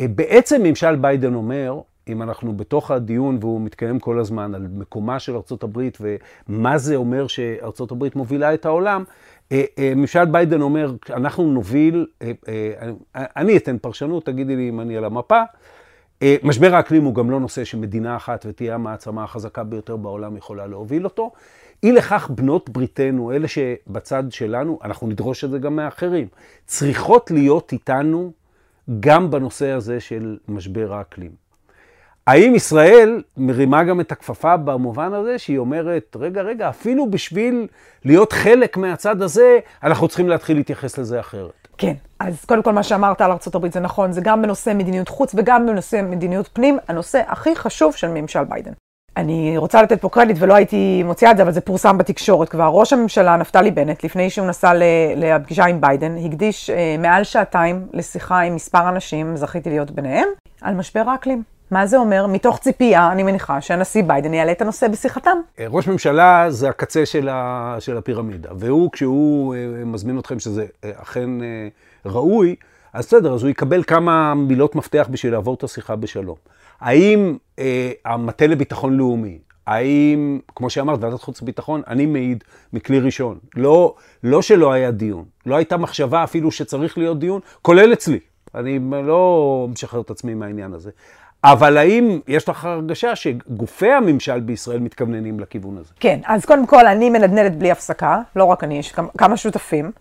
אה, 0.00 0.06
בעצם 0.08 0.62
ממשל 0.62 0.96
ביידן 0.96 1.34
אומר, 1.34 1.80
אם 2.08 2.22
אנחנו 2.22 2.56
בתוך 2.56 2.90
הדיון, 2.90 3.38
והוא 3.40 3.60
מתקיים 3.60 3.98
כל 3.98 4.18
הזמן, 4.18 4.54
על 4.54 4.66
מקומה 4.72 5.18
של 5.18 5.36
ארצות 5.36 5.62
הברית 5.62 5.98
ומה 6.00 6.78
זה 6.78 6.96
אומר 6.96 7.26
שארצות 7.26 7.90
הברית 7.92 8.16
מובילה 8.16 8.54
את 8.54 8.66
העולם, 8.66 9.04
אה, 9.52 9.64
אה, 9.78 9.92
ממשל 9.96 10.24
ביידן 10.24 10.60
אומר, 10.60 10.92
אנחנו 11.10 11.52
נוביל, 11.52 12.06
אה, 12.22 12.32
אני 13.14 13.56
אתן 13.56 13.78
פרשנות, 13.78 14.26
תגידי 14.26 14.56
לי 14.56 14.68
אם 14.68 14.80
אני 14.80 14.96
על 14.96 15.04
המפה. 15.04 15.42
משבר 16.42 16.74
האקלים 16.74 17.04
הוא 17.04 17.14
גם 17.14 17.30
לא 17.30 17.40
נושא 17.40 17.64
שמדינה 17.64 18.16
אחת 18.16 18.46
ותהיה 18.48 18.74
המעצמה 18.74 19.24
החזקה 19.24 19.64
ביותר 19.64 19.96
בעולם 19.96 20.36
יכולה 20.36 20.66
להוביל 20.66 21.04
אותו. 21.04 21.32
אי 21.82 21.92
לכך 21.92 22.30
בנות 22.34 22.70
בריתנו, 22.70 23.32
אלה 23.32 23.48
שבצד 23.48 24.24
שלנו, 24.30 24.78
אנחנו 24.84 25.06
נדרוש 25.06 25.44
את 25.44 25.50
זה 25.50 25.58
גם 25.58 25.76
מאחרים, 25.76 26.28
צריכות 26.66 27.30
להיות 27.30 27.72
איתנו 27.72 28.32
גם 29.00 29.30
בנושא 29.30 29.70
הזה 29.70 30.00
של 30.00 30.38
משבר 30.48 30.94
האקלים. 30.94 31.43
האם 32.26 32.54
ישראל 32.54 33.22
מרימה 33.36 33.84
גם 33.84 34.00
את 34.00 34.12
הכפפה 34.12 34.56
במובן 34.56 35.12
הזה 35.12 35.38
שהיא 35.38 35.58
אומרת, 35.58 36.16
רגע, 36.20 36.42
רגע, 36.42 36.68
אפילו 36.68 37.10
בשביל 37.10 37.66
להיות 38.04 38.32
חלק 38.32 38.76
מהצד 38.76 39.22
הזה, 39.22 39.58
אנחנו 39.82 40.08
צריכים 40.08 40.28
להתחיל 40.28 40.56
להתייחס 40.56 40.98
לזה 40.98 41.20
אחרת. 41.20 41.68
כן, 41.78 41.94
אז 42.18 42.44
קודם 42.44 42.62
כל 42.62 42.72
מה 42.72 42.82
שאמרת 42.82 43.20
על 43.20 43.30
ארה"ב 43.30 43.72
זה 43.72 43.80
נכון, 43.80 44.12
זה 44.12 44.20
גם 44.20 44.42
בנושא 44.42 44.72
מדיניות 44.74 45.08
חוץ 45.08 45.34
וגם 45.34 45.66
בנושא 45.66 46.02
מדיניות 46.02 46.48
פנים, 46.52 46.78
הנושא 46.88 47.22
הכי 47.26 47.56
חשוב 47.56 47.94
של 47.94 48.08
ממשל 48.08 48.44
ביידן. 48.44 48.72
אני 49.16 49.58
רוצה 49.58 49.82
לתת 49.82 50.00
פה 50.00 50.08
קרדיט 50.08 50.36
ולא 50.40 50.54
הייתי 50.54 51.02
מוציאה 51.02 51.30
את 51.30 51.36
זה, 51.36 51.42
אבל 51.42 51.52
זה 51.52 51.60
פורסם 51.60 51.98
בתקשורת 51.98 52.48
כבר. 52.48 52.68
ראש 52.68 52.92
הממשלה 52.92 53.36
נפתלי 53.36 53.70
בנט, 53.70 54.04
לפני 54.04 54.30
שהוא 54.30 54.46
נסע 54.46 54.72
לפגישה 55.16 55.64
עם 55.64 55.80
ביידן, 55.80 56.16
הקדיש 56.26 56.70
אה, 56.70 56.96
מעל 56.98 57.24
שעתיים 57.24 57.86
לשיחה 57.92 58.40
עם 58.40 58.54
מספר 58.54 58.88
אנשים, 58.88 59.36
זכיתי 59.36 59.70
להיות 59.70 59.90
ביניהם, 59.90 60.28
על 60.60 60.74
משבר 60.74 61.02
האקלים. 61.06 61.53
מה 61.74 61.86
זה 61.86 61.96
אומר? 61.96 62.26
מתוך 62.26 62.58
ציפייה, 62.58 63.12
אני 63.12 63.22
מניחה, 63.22 63.60
שהנשיא 63.60 64.02
ביידן 64.02 64.34
יעלה 64.34 64.52
את 64.52 64.62
הנושא 64.62 64.88
בשיחתם. 64.88 65.38
אה, 65.58 65.66
ראש 65.68 65.88
ממשלה 65.88 66.46
זה 66.48 66.68
הקצה 66.68 67.06
של, 67.06 67.28
ה, 67.28 67.76
של 67.80 67.96
הפירמידה, 67.96 68.50
והוא, 68.58 68.92
כשהוא 68.92 69.54
אה, 69.54 69.84
מזמין 69.84 70.18
אתכם 70.18 70.38
שזה 70.38 70.66
אה, 70.84 70.90
אכן 70.96 71.30
ראוי, 72.06 72.56
אז 72.92 73.06
בסדר, 73.06 73.34
אז 73.34 73.42
הוא 73.42 73.50
יקבל 73.50 73.82
כמה 73.82 74.34
מילות 74.34 74.74
מפתח 74.74 75.06
בשביל 75.10 75.32
לעבור 75.32 75.54
את 75.54 75.64
השיחה 75.64 75.96
בשלום. 75.96 76.36
האם 76.80 77.36
אה, 77.58 77.92
המטה 78.04 78.46
לביטחון 78.46 78.96
לאומי, 78.96 79.38
האם, 79.66 80.40
כמו 80.56 80.70
שאמרת, 80.70 80.98
ועדת 81.02 81.20
חוץ 81.20 81.42
וביטחון, 81.42 81.82
אני 81.88 82.06
מעיד 82.06 82.44
מכלי 82.72 83.00
ראשון. 83.00 83.38
לא, 83.56 83.94
לא 84.22 84.42
שלא 84.42 84.72
היה 84.72 84.90
דיון, 84.90 85.24
לא 85.46 85.56
הייתה 85.56 85.76
מחשבה 85.76 86.24
אפילו 86.24 86.50
שצריך 86.50 86.98
להיות 86.98 87.18
דיון, 87.18 87.40
כולל 87.62 87.92
אצלי. 87.92 88.18
אני 88.54 88.78
לא 89.04 89.66
משחרר 89.70 90.00
את 90.00 90.10
עצמי 90.10 90.34
מהעניין 90.34 90.72
הזה. 90.72 90.90
אבל 91.44 91.76
האם 91.76 92.20
יש 92.28 92.48
לך 92.48 92.64
הרגשה 92.64 93.16
שגופי 93.16 93.92
הממשל 93.92 94.40
בישראל 94.40 94.78
מתכווננים 94.78 95.40
לכיוון 95.40 95.78
הזה? 95.78 95.92
כן, 96.00 96.20
אז 96.26 96.44
קודם 96.44 96.66
כל, 96.66 96.86
אני 96.86 97.10
מנדנדת 97.10 97.52
בלי 97.52 97.70
הפסקה, 97.70 98.20
לא 98.36 98.44
רק 98.44 98.64
אני, 98.64 98.78
יש 98.78 98.94
כמה 99.18 99.36
שותפים, 99.36 99.92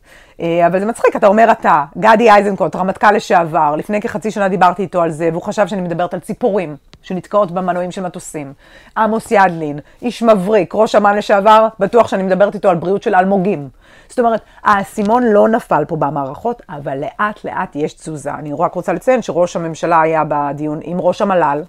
אבל 0.42 0.80
זה 0.80 0.86
מצחיק, 0.86 1.16
אתה 1.16 1.28
אומר 1.28 1.52
אתה, 1.52 1.84
גדי 1.98 2.32
איזנקוט, 2.32 2.75
רמטכ"ל 2.75 3.12
לשעבר, 3.12 3.75
לפני 3.75 4.02
כחצי 4.02 4.32
שנה 4.32 4.48
דיברתי 4.48 4.82
איתו 4.82 5.02
על 5.02 5.12
זה, 5.12 5.30
והוא 5.32 5.44
חשב 5.44 5.68
שאני 5.68 5.82
מדברת 5.82 6.13
על 6.13 6.20
ציפורים 6.20 6.75
שנתקעות 7.02 7.52
במנועים 7.52 7.92
של 7.92 8.02
מטוסים. 8.02 8.54
עמוס 8.98 9.32
ידלין, 9.32 9.80
איש 10.02 10.24
מבריק, 10.24 10.75
ראש 10.75 10.96
אמ"ן 10.96 11.16
לשעבר, 11.18 11.68
בטוח 11.80 12.08
שאני 12.08 12.24
מדברת 12.24 12.56
איתו 12.56 12.70
על 12.70 12.75
בריאות 12.75 13.04
של 13.04 13.16
אלמוגים. 13.16 13.70
זאת 14.10 14.20
אומרת, 14.20 14.42
האסימון 14.63 15.24
לא 15.24 15.50
נפל 15.50 15.86
פה 15.88 15.96
במערכות, 15.96 16.62
אבל 16.70 16.98
לאט 16.98 17.46
לאט 17.46 17.75
יש 17.75 17.94
תזוזה. 17.94 18.34
אני 18.34 18.52
רק 18.60 18.74
רוצה 18.74 18.94
לציין 18.94 19.22
שראש 19.22 19.56
הממשלה 19.56 20.02
היה 20.02 20.24
בדיון 20.28 20.80
עם 20.84 21.02
ראש 21.02 21.22
המל"ל, 21.22 21.63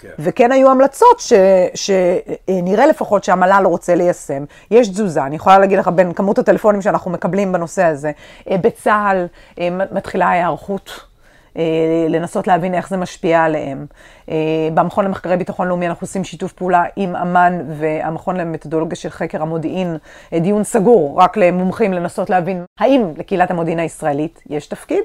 כן. 0.00 0.08
וכן 0.18 0.52
היו 0.52 0.70
המלצות 0.70 1.20
ש, 1.20 1.32
שנראה 1.74 2.86
לפחות 2.86 3.24
שהמל"ל 3.24 3.62
רוצה 3.66 3.94
ליישם. 3.94 4.44
יש 4.70 4.88
תזוזה, 4.88 5.24
אני 5.24 5.36
יכולה 5.36 5.58
להגיד 5.58 5.78
לך 5.78 5.88
בין 5.88 6.12
כמות 6.12 6.38
הטלפונים 6.38 6.82
שאנחנו 6.82 7.10
מקבלים 7.10 7.52
בנושא 7.52 7.84
הזה. 7.84 8.10
אה, 8.50 8.56
בצה"ל 8.58 9.26
אה, 9.60 9.68
מתחילה 9.92 10.26
ההיערכות. 10.26 11.10
אה, 11.56 12.06
לנסות 12.08 12.46
להבין 12.46 12.74
איך 12.74 12.88
זה 12.88 12.96
משפיע 12.96 13.44
עליהם. 13.44 13.86
אה, 14.30 14.36
במכון 14.74 15.04
למחקרי 15.04 15.36
ביטחון 15.36 15.68
לאומי 15.68 15.86
אנחנו 15.86 16.04
עושים 16.04 16.24
שיתוף 16.24 16.52
פעולה 16.52 16.84
עם 16.96 17.16
אמ"ן 17.16 17.60
והמכון 17.78 18.36
למתודולוגיה 18.36 18.96
של 18.96 19.10
חקר 19.10 19.42
המודיעין, 19.42 19.96
אה, 20.32 20.40
דיון 20.40 20.64
סגור 20.64 21.20
רק 21.20 21.36
למומחים 21.36 21.92
לנסות 21.92 22.30
להבין 22.30 22.64
האם 22.78 23.12
לקהילת 23.16 23.50
המודיעין 23.50 23.78
הישראלית 23.78 24.42
יש 24.50 24.66
תפקיד 24.66 25.02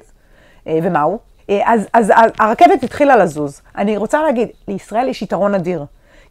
ומהו. 0.68 1.35
אז, 1.50 1.88
אז 1.94 2.12
הרכבת 2.40 2.84
התחילה 2.84 3.18
לזוז. 3.18 3.62
אני 3.78 3.98
רוצה 3.98 4.24
להגיד, 4.24 4.50
לישראל 4.68 5.08
יש 5.08 5.22
יתרון 5.22 5.56
אדיר. 5.56 5.86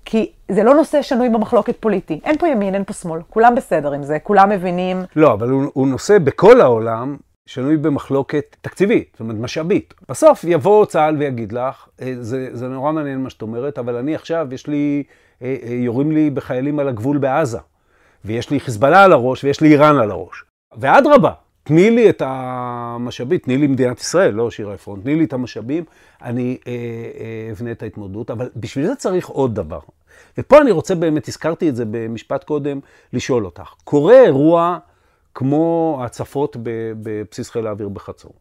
כי 0.04 0.32
זה 0.50 0.62
לא 0.62 0.74
נושא 0.74 1.02
שנוי 1.02 1.28
במחלוקת 1.28 1.76
פוליטי. 1.80 2.20
אין 2.24 2.38
פה 2.38 2.48
ימין, 2.48 2.74
אין 2.74 2.84
פה 2.84 2.92
שמאל, 2.92 3.20
כולם 3.30 3.54
בסדר 3.54 3.92
עם 3.92 4.02
זה, 4.02 4.18
כולם 4.18 4.48
מבינים. 4.48 5.02
לא, 5.16 5.32
אבל 5.32 5.50
הוא, 5.50 5.64
הוא 5.72 5.88
נושא 5.88 6.18
בכל 6.18 6.60
העולם 6.60 7.16
שנוי 7.46 7.76
במחלוקת 7.76 8.56
תקציבית, 8.60 9.08
זאת 9.12 9.20
אומרת 9.20 9.36
משאבית. 9.36 9.94
בסוף 10.08 10.44
יבוא 10.44 10.86
צה"ל 10.86 11.16
ויגיד 11.16 11.52
לך, 11.52 11.86
אה, 12.02 12.12
זה, 12.20 12.48
זה 12.52 12.68
נורא 12.68 12.92
מעניין 12.92 13.22
מה 13.22 13.30
שאת 13.30 13.42
אומרת, 13.42 13.78
אבל 13.78 13.96
אני 13.96 14.14
עכשיו, 14.14 14.48
יש 14.52 14.66
לי, 14.66 15.02
אה, 15.42 15.56
אה, 15.62 15.72
יורים 15.72 16.12
לי 16.12 16.30
בחיילים 16.30 16.78
על 16.78 16.88
הגבול 16.88 17.18
בעזה, 17.18 17.58
ויש 18.24 18.50
לי 18.50 18.60
חיזבאללה 18.60 19.04
על 19.04 19.12
הראש 19.12 19.44
ויש 19.44 19.60
לי 19.60 19.72
איראן 19.72 19.96
על 19.98 20.10
הראש. 20.10 20.44
ואדרבה, 20.76 21.32
תני 21.64 21.90
לי 21.90 22.10
את 22.10 22.22
המשאבית, 22.26 23.44
תני 23.44 23.58
לי 23.58 23.66
מדינת 23.66 24.00
ישראל, 24.00 24.34
לא 24.34 24.50
שירה 24.50 24.74
עפרון, 24.74 25.00
תני 25.00 25.14
לי 25.14 25.24
את 25.24 25.32
המשאבים, 25.32 25.84
אני 26.22 26.58
אבנה 27.52 27.70
את 27.72 27.82
ההתמודדות, 27.82 28.30
אבל 28.30 28.50
בשביל 28.56 28.86
זה 28.86 28.94
צריך 28.94 29.26
עוד 29.28 29.54
דבר. 29.54 29.78
ופה 30.38 30.60
אני 30.60 30.70
רוצה 30.70 30.94
באמת, 30.94 31.28
הזכרתי 31.28 31.68
את 31.68 31.76
זה 31.76 31.84
במשפט 31.90 32.44
קודם, 32.44 32.80
לשאול 33.12 33.44
אותך. 33.44 33.74
קורה 33.84 34.22
אירוע 34.24 34.78
כמו 35.34 35.98
הצפות 36.04 36.56
בבסיס 37.02 37.50
חיל 37.50 37.66
האוויר 37.66 37.88
בחצור. 37.88 38.32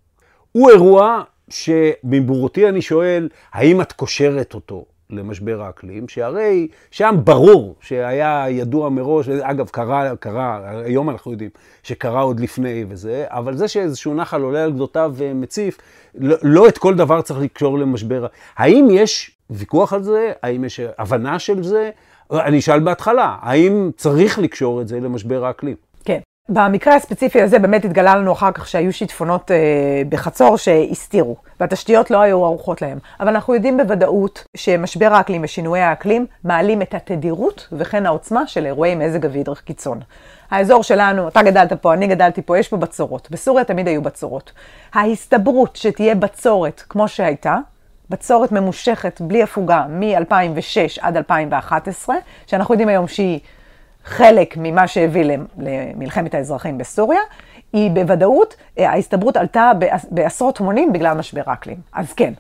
הוא 0.51 0.69
אירוע 0.69 1.23
שמבורותי 1.49 2.69
אני 2.69 2.81
שואל, 2.81 3.29
האם 3.53 3.81
את 3.81 3.91
קושרת 3.91 4.53
אותו 4.53 4.85
למשבר 5.09 5.61
האקלים, 5.61 6.07
שהרי 6.07 6.67
שם 6.91 7.15
ברור 7.23 7.75
שהיה 7.81 8.45
ידוע 8.49 8.89
מראש, 8.89 9.29
אגב, 9.29 9.69
קרה, 9.69 10.15
קרה, 10.15 10.61
היום 10.85 11.09
אנחנו 11.09 11.31
יודעים 11.31 11.49
שקרה 11.83 12.21
עוד 12.21 12.39
לפני 12.39 12.85
וזה, 12.89 13.25
אבל 13.27 13.57
זה 13.57 13.67
שאיזשהו 13.67 14.13
נחל 14.13 14.41
עולה 14.41 14.63
על 14.63 14.71
גדותיו 14.71 15.13
ומציף, 15.15 15.77
לא, 16.15 16.35
לא 16.43 16.67
את 16.67 16.77
כל 16.77 16.95
דבר 16.95 17.21
צריך 17.21 17.39
לקשור 17.39 17.79
למשבר. 17.79 18.25
האם 18.57 18.87
יש 18.91 19.31
ויכוח 19.49 19.93
על 19.93 20.03
זה? 20.03 20.31
האם 20.43 20.63
יש 20.63 20.79
הבנה 20.97 21.39
של 21.39 21.63
זה? 21.63 21.89
אני 22.31 22.59
אשאל 22.59 22.79
בהתחלה, 22.79 23.37
האם 23.41 23.91
צריך 23.97 24.39
לקשור 24.39 24.81
את 24.81 24.87
זה 24.87 24.99
למשבר 24.99 25.45
האקלים? 25.45 25.75
במקרה 26.49 26.95
הספציפי 26.95 27.41
הזה 27.41 27.59
באמת 27.59 27.85
התגלה 27.85 28.15
לנו 28.15 28.31
אחר 28.31 28.51
כך 28.51 28.67
שהיו 28.67 28.93
שיטפונות 28.93 29.51
אה, 29.51 29.57
בחצור 30.09 30.57
שהסתירו, 30.57 31.35
והתשתיות 31.59 32.11
לא 32.11 32.21
היו 32.21 32.45
ערוכות 32.45 32.81
להם. 32.81 32.97
אבל 33.19 33.27
אנחנו 33.27 33.53
יודעים 33.53 33.77
בוודאות 33.77 34.45
שמשבר 34.57 35.13
האקלים 35.13 35.41
ושינויי 35.43 35.81
האקלים 35.81 36.25
מעלים 36.43 36.81
את 36.81 36.93
התדירות 36.93 37.67
וכן 37.71 38.05
העוצמה 38.05 38.47
של 38.47 38.65
אירועי 38.65 38.95
מזג 38.95 39.25
אוויר 39.25 39.53
קיצון. 39.65 39.99
האזור 40.51 40.83
שלנו, 40.83 41.27
אתה 41.27 41.43
גדלת 41.43 41.73
פה, 41.73 41.93
אני 41.93 42.07
גדלתי 42.07 42.41
פה, 42.41 42.57
יש 42.57 42.67
פה 42.67 42.77
בצורות. 42.77 43.27
בסוריה 43.31 43.65
תמיד 43.65 43.87
היו 43.87 44.01
בצורות. 44.01 44.51
ההסתברות 44.93 45.75
שתהיה 45.75 46.15
בצורת 46.15 46.83
כמו 46.89 47.07
שהייתה, 47.07 47.57
בצורת 48.09 48.51
ממושכת 48.51 49.21
בלי 49.21 49.43
הפוגה 49.43 49.85
מ-2006 49.89 50.99
עד 51.01 51.17
2011, 51.17 52.15
שאנחנו 52.47 52.73
יודעים 52.73 52.89
היום 52.89 53.07
שהיא 53.07 53.39
חלק 54.05 54.57
ממה 54.57 54.87
שהביא 54.87 55.37
למלחמת 55.57 56.33
האזרחים 56.33 56.77
בסוריה, 56.77 57.19
היא 57.73 57.91
בוודאות, 57.91 58.55
אה, 58.79 58.89
ההסתברות 58.89 59.37
עלתה 59.37 59.71
בעשרות 60.11 60.59
מונים 60.59 60.93
בגלל 60.93 61.17
משבר 61.17 61.41
האקלים. 61.45 61.77
אז 61.93 62.13
כן, 62.13 62.33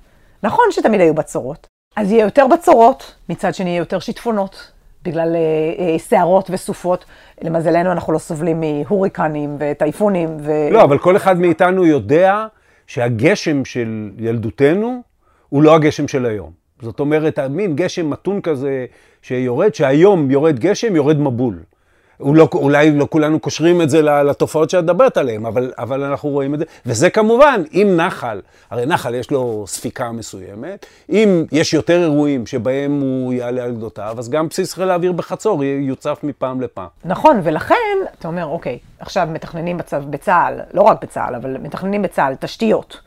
נכון 0.43 0.65
שתמיד 0.71 1.01
היו 1.01 1.13
בצורות. 1.13 1.67
אז 1.95 2.11
יהיה 2.11 2.23
יותר 2.25 2.47
בצורות, 2.47 3.15
מצד 3.29 3.53
שני 3.53 3.69
יהיה 3.69 3.79
יותר 3.79 3.99
שיטפונות, 3.99 4.71
בגלל 5.03 5.35
סערות 5.97 6.49
אה, 6.49 6.49
אה, 6.49 6.55
וסופות. 6.55 7.05
למזלנו 7.41 7.91
אנחנו 7.91 8.13
לא 8.13 8.19
סובלים 8.19 8.61
מהוריקנים 8.61 9.57
וטייפונים. 9.59 10.37
ו... 10.39 10.51
לא, 10.71 10.83
אבל 10.83 10.97
כל 10.97 11.15
אחד 11.15 11.39
מאיתנו 11.39 11.85
יודע 11.85 12.45
שהגשם 12.87 13.65
של 13.65 14.11
ילדותנו 14.17 15.01
הוא 15.49 15.63
לא 15.63 15.75
הגשם 15.75 16.07
של 16.07 16.25
היום. 16.25 16.51
זאת 16.81 16.99
אומרת, 16.99 17.39
מין 17.39 17.75
גשם 17.75 18.09
מתון 18.09 18.41
כזה 18.41 18.85
שיורד, 19.23 19.75
שהיום 19.75 20.31
יורד 20.31 20.59
גשם, 20.59 20.95
יורד 20.95 21.19
מבול. 21.19 21.59
לא, 22.19 22.49
אולי 22.53 22.91
לא 22.91 23.07
כולנו 23.09 23.39
קושרים 23.39 23.81
את 23.81 23.89
זה 23.89 24.01
לתופעות 24.01 24.69
שאת 24.69 24.83
מדברת 24.83 25.17
עליהן, 25.17 25.45
אבל, 25.45 25.73
אבל 25.77 26.03
אנחנו 26.03 26.29
רואים 26.29 26.53
את 26.53 26.59
זה. 26.59 26.65
וזה 26.85 27.09
כמובן, 27.09 27.61
אם 27.73 27.93
נחל, 27.97 28.41
הרי 28.71 28.85
נחל 28.85 29.15
יש 29.15 29.31
לו 29.31 29.63
ספיקה 29.67 30.11
מסוימת, 30.11 30.85
אם 31.09 31.45
יש 31.51 31.73
יותר 31.73 32.01
אירועים 32.01 32.45
שבהם 32.45 33.01
הוא 33.01 33.33
יעלה 33.33 33.63
על 33.63 33.71
גדותיו, 33.71 34.15
אז 34.19 34.29
גם 34.29 34.47
בסיס 34.47 34.73
חיל 34.73 34.89
האוויר 34.89 35.11
בחצור 35.11 35.63
יוצף 35.63 36.19
מפעם 36.23 36.61
לפעם. 36.61 36.87
נכון, 37.05 37.39
ולכן, 37.43 37.97
אתה 38.19 38.27
אומר, 38.27 38.45
אוקיי, 38.45 38.79
עכשיו 38.99 39.27
מתכננים 39.31 39.77
בצ... 39.77 39.93
בצה"ל, 39.93 40.59
לא 40.73 40.81
רק 40.81 41.01
בצה"ל, 41.01 41.35
אבל 41.35 41.57
מתכננים 41.57 42.01
בצה"ל 42.01 42.35
תשתיות. 42.39 42.99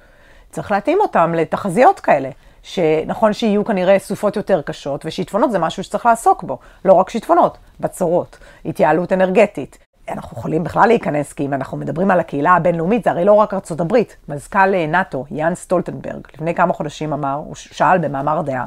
צריך 0.51 0.71
להתאים 0.71 0.99
אותם 1.01 1.35
לתחזיות 1.37 2.01
כאלה. 2.01 2.29
שנכון 2.67 3.33
שיהיו 3.33 3.65
כנראה 3.65 3.99
סופות 3.99 4.37
יותר 4.37 4.63
קשות, 4.63 5.07
ושיטפונות 5.07 5.51
זה 5.51 5.59
משהו 5.59 5.85
שצריך 5.85 6.07
לעסוק 6.07 6.43
בו. 6.43 6.59
לא 6.85 6.93
רק 6.93 7.11
שיטפונות, 7.11 7.59
בצורות, 7.81 8.39
התייעלות 8.65 9.13
אנרגטית. 9.13 9.79
אנחנו 10.09 10.39
יכולים 10.39 10.65
בכלל 10.65 10.87
להיכנס, 10.87 11.33
כי 11.33 11.47
אם 11.47 11.55
אנחנו 11.55 11.77
מדברים 11.77 12.11
על 12.11 12.21
הקהילה 12.21 12.53
הבינלאומית, 12.53 13.05
זה 13.05 13.11
הרי 13.11 13.25
לא 13.25 13.33
רק 13.33 13.55
ארצות 13.55 13.81
הברית. 13.81 14.17
מזכ"ל 14.29 14.87
נאט"ו, 14.87 15.25
יאן 15.31 15.55
סטולטנברג, 15.55 16.27
לפני 16.35 16.55
כמה 16.55 16.73
חודשים 16.73 17.13
אמר, 17.13 17.35
הוא 17.35 17.55
שאל 17.55 17.99
במאמר 17.99 18.43
דעה, 18.43 18.67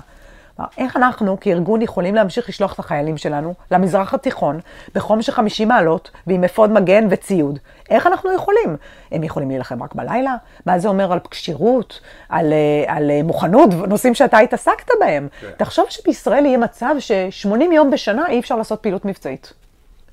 איך 0.78 0.98
אנחנו 0.98 1.40
כארגון 1.40 1.82
יכולים 1.82 2.16
להמשיך 2.16 2.50
לשלוח 2.50 2.74
את 2.74 2.80
החיילים 2.80 3.18
שלנו 3.18 3.54
למזרח 3.72 4.14
התיכון 4.14 4.60
בחום 4.96 5.22
של 5.22 5.32
50 5.32 5.68
מעלות 5.68 6.12
ועם 6.28 6.44
אפוד 6.44 6.72
מגן 6.72 7.08
וציוד? 7.10 7.60
איך 7.90 8.08
אנחנו 8.08 8.34
יכולים? 8.34 8.78
הם 9.12 9.24
יכולים 9.24 9.50
להילחם 9.50 9.84
רק 9.84 9.96
בלילה? 9.96 10.36
מה 10.66 10.80
זה 10.80 10.88
אומר 10.88 11.14
על 11.14 11.20
כשירות, 11.32 12.00
על, 12.30 12.54
אה, 12.54 12.96
על 12.96 13.12
אה, 13.12 13.24
מוכנות, 13.24 13.70
נושאים 13.88 14.16
שאתה 14.16 14.38
התעסקת 14.38 14.88
בהם? 15.00 15.28
כן. 15.42 15.48
תחשוב 15.58 15.86
שבישראל 15.90 16.46
יהיה 16.46 16.58
מצב 16.58 16.96
ש-80 17.00 17.74
יום 17.74 17.92
בשנה 17.92 18.28
אי 18.28 18.40
אפשר 18.40 18.56
לעשות 18.56 18.80
פעילות 18.80 19.06
מבצעית. 19.06 19.54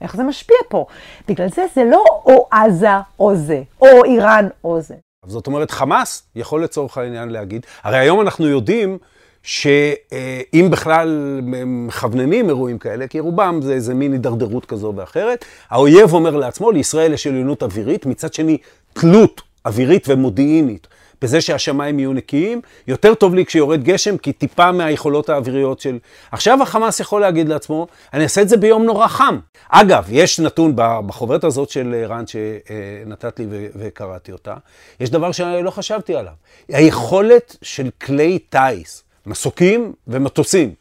איך 0.00 0.16
זה 0.16 0.22
משפיע 0.22 0.56
פה? 0.68 0.86
בגלל 1.28 1.48
זה 1.48 1.64
זה 1.74 1.84
לא 1.84 2.04
או 2.26 2.48
עזה 2.50 2.88
או 3.20 3.36
זה, 3.36 3.62
או 3.80 4.04
איראן 4.04 4.48
או 4.64 4.80
זה. 4.80 4.94
זאת 5.26 5.46
אומרת, 5.46 5.70
חמאס 5.70 6.22
יכול 6.36 6.64
לצורך 6.64 6.98
העניין 6.98 7.28
להגיד, 7.28 7.66
הרי 7.82 7.98
היום 7.98 8.20
אנחנו 8.20 8.48
יודעים 8.48 8.98
שאם 9.46 10.68
בכלל 10.70 11.40
מכווננים 11.66 12.48
אירועים 12.48 12.78
כאלה, 12.78 13.06
כי 13.06 13.20
רובם 13.20 13.60
זה 13.62 13.72
איזה 13.72 13.94
מין 13.94 14.12
הידרדרות 14.12 14.66
כזו 14.66 14.92
ואחרת, 14.96 15.44
האויב 15.70 16.12
אומר 16.12 16.36
לעצמו, 16.36 16.70
לישראל 16.70 17.12
יש 17.12 17.26
עליונות 17.26 17.62
אווירית, 17.62 18.06
מצד 18.06 18.34
שני 18.34 18.58
תלות 18.92 19.42
אווירית 19.66 20.08
ומודיעינית. 20.08 20.86
בזה 21.22 21.40
שהשמיים 21.40 21.98
יהיו 21.98 22.12
נקיים, 22.12 22.60
יותר 22.88 23.14
טוב 23.14 23.34
לי 23.34 23.46
כשיורד 23.46 23.84
גשם, 23.84 24.16
כי 24.16 24.32
טיפה 24.32 24.72
מהיכולות 24.72 25.28
האוויריות 25.28 25.80
של... 25.80 25.98
עכשיו 26.32 26.62
החמאס 26.62 27.00
יכול 27.00 27.20
להגיד 27.20 27.48
לעצמו, 27.48 27.86
אני 28.14 28.24
אעשה 28.24 28.42
את 28.42 28.48
זה 28.48 28.56
ביום 28.56 28.84
נורא 28.84 29.06
חם. 29.06 29.38
אגב, 29.68 30.06
יש 30.10 30.40
נתון 30.40 30.72
בחוברת 30.76 31.44
הזאת 31.44 31.70
של 31.70 32.04
רן 32.08 32.24
שנתת 32.26 33.38
לי 33.38 33.46
וקראתי 33.50 34.32
אותה, 34.32 34.54
יש 35.00 35.10
דבר 35.10 35.32
שלא 35.32 35.70
חשבתי 35.70 36.14
עליו. 36.14 36.32
היכולת 36.68 37.56
של 37.62 37.90
כלי 38.00 38.38
טיס, 38.38 39.02
מסוקים 39.26 39.92
ומטוסים 40.08 40.74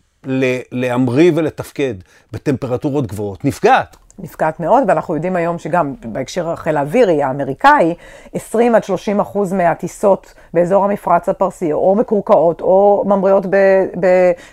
להמריא 0.72 1.32
ולתפקד 1.36 1.94
בטמפרטורות 2.32 3.08
גבוהות 3.08 3.46
נפגעת. 3.46 3.98
נפגעת 4.20 4.60
מאוד, 4.60 4.84
ואנחנו 4.88 5.16
יודעים 5.16 5.36
היום 5.36 5.60
שגם 5.60 5.94
בהקשר 6.06 6.50
החיל 6.50 6.78
האווירי 6.78 7.24
האמריקאי, 7.24 7.94
20 8.34 8.76
עד 8.76 8.84
30 8.84 9.20
אחוז 9.20 9.54
מהטיסות 9.54 10.34
באזור 10.54 10.86
המפרץ 10.86 11.30
הפרסי, 11.30 11.74
או 11.74 11.96
מקורקעות, 11.96 12.62
או 12.62 13.04
ממריאות 13.08 13.46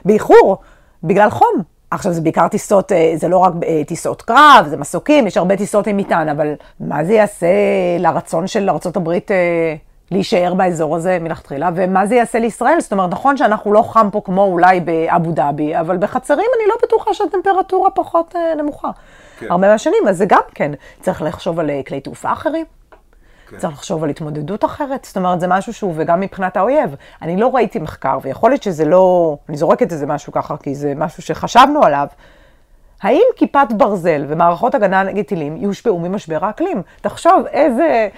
באיחור, 0.04 0.56
בגלל 1.04 1.30
חום. 1.30 1.62
עכשיו, 1.90 2.12
זה 2.12 2.20
בעיקר 2.20 2.48
טיסות, 2.48 2.92
אה, 2.92 3.12
זה 3.16 3.28
לא 3.28 3.38
רק 3.38 3.52
אה, 3.66 3.82
טיסות 3.86 4.22
קרב, 4.22 4.66
זה 4.68 4.76
מסוקים, 4.76 5.26
יש 5.26 5.36
הרבה 5.36 5.56
טיסות 5.56 5.86
עם 5.86 5.96
מטען, 5.96 6.28
אבל 6.28 6.52
מה 6.80 7.04
זה 7.04 7.12
יעשה 7.12 7.46
לרצון 7.98 8.46
של 8.46 8.70
ארה"ב 8.70 9.10
להישאר 10.12 10.54
באזור 10.54 10.96
הזה 10.96 11.18
מלכתחילה, 11.20 11.70
ומה 11.74 12.06
זה 12.06 12.14
יעשה 12.14 12.38
לישראל? 12.38 12.80
זאת 12.80 12.92
אומרת, 12.92 13.10
נכון 13.10 13.36
שאנחנו 13.36 13.72
לא 13.72 13.82
חם 13.82 14.08
פה 14.12 14.20
כמו 14.24 14.44
אולי 14.44 14.80
באבו 14.80 15.32
דאבי, 15.32 15.78
אבל 15.80 15.96
בחצרים 15.96 16.46
אני 16.58 16.68
לא 16.68 16.74
בטוחה 16.82 17.14
שהטמפרטורה 17.14 17.90
פחות 17.90 18.36
אה, 18.36 18.54
נמוכה. 18.54 18.90
כן. 19.38 19.46
הרבה 19.50 19.68
מהשנים, 19.68 20.08
אז 20.08 20.18
זה 20.18 20.24
גם 20.26 20.40
כן, 20.54 20.72
צריך 21.00 21.22
לחשוב 21.22 21.60
על 21.60 21.70
אה, 21.70 21.80
כלי 21.86 22.00
תעופה 22.00 22.32
אחרים. 22.32 22.64
כן. 23.48 23.58
צריך 23.58 23.72
לחשוב 23.72 24.04
על 24.04 24.10
התמודדות 24.10 24.64
אחרת, 24.64 25.04
זאת 25.04 25.16
אומרת, 25.16 25.40
זה 25.40 25.46
משהו 25.46 25.72
שהוא, 25.72 25.92
וגם 25.96 26.20
מבחינת 26.20 26.56
האויב. 26.56 26.94
אני 27.22 27.36
לא 27.36 27.54
ראיתי 27.54 27.78
מחקר, 27.78 28.18
ויכול 28.22 28.50
להיות 28.50 28.62
שזה 28.62 28.84
לא, 28.84 29.36
אני 29.48 29.56
זורקת 29.56 29.92
איזה 29.92 30.06
משהו 30.06 30.32
ככה, 30.32 30.56
כי 30.56 30.74
זה 30.74 30.92
משהו 30.96 31.22
שחשבנו 31.22 31.84
עליו. 31.84 32.06
האם 33.02 33.22
כיפת 33.36 33.66
ברזל 33.76 34.24
ומערכות 34.28 34.74
הגנה 34.74 35.02
נגד 35.02 35.22
טילים 35.22 35.56
יושפעו 35.56 35.98
ממשבר 35.98 36.44
האקלים? 36.44 36.82
תחשוב 37.00 37.46
איזה 37.46 38.08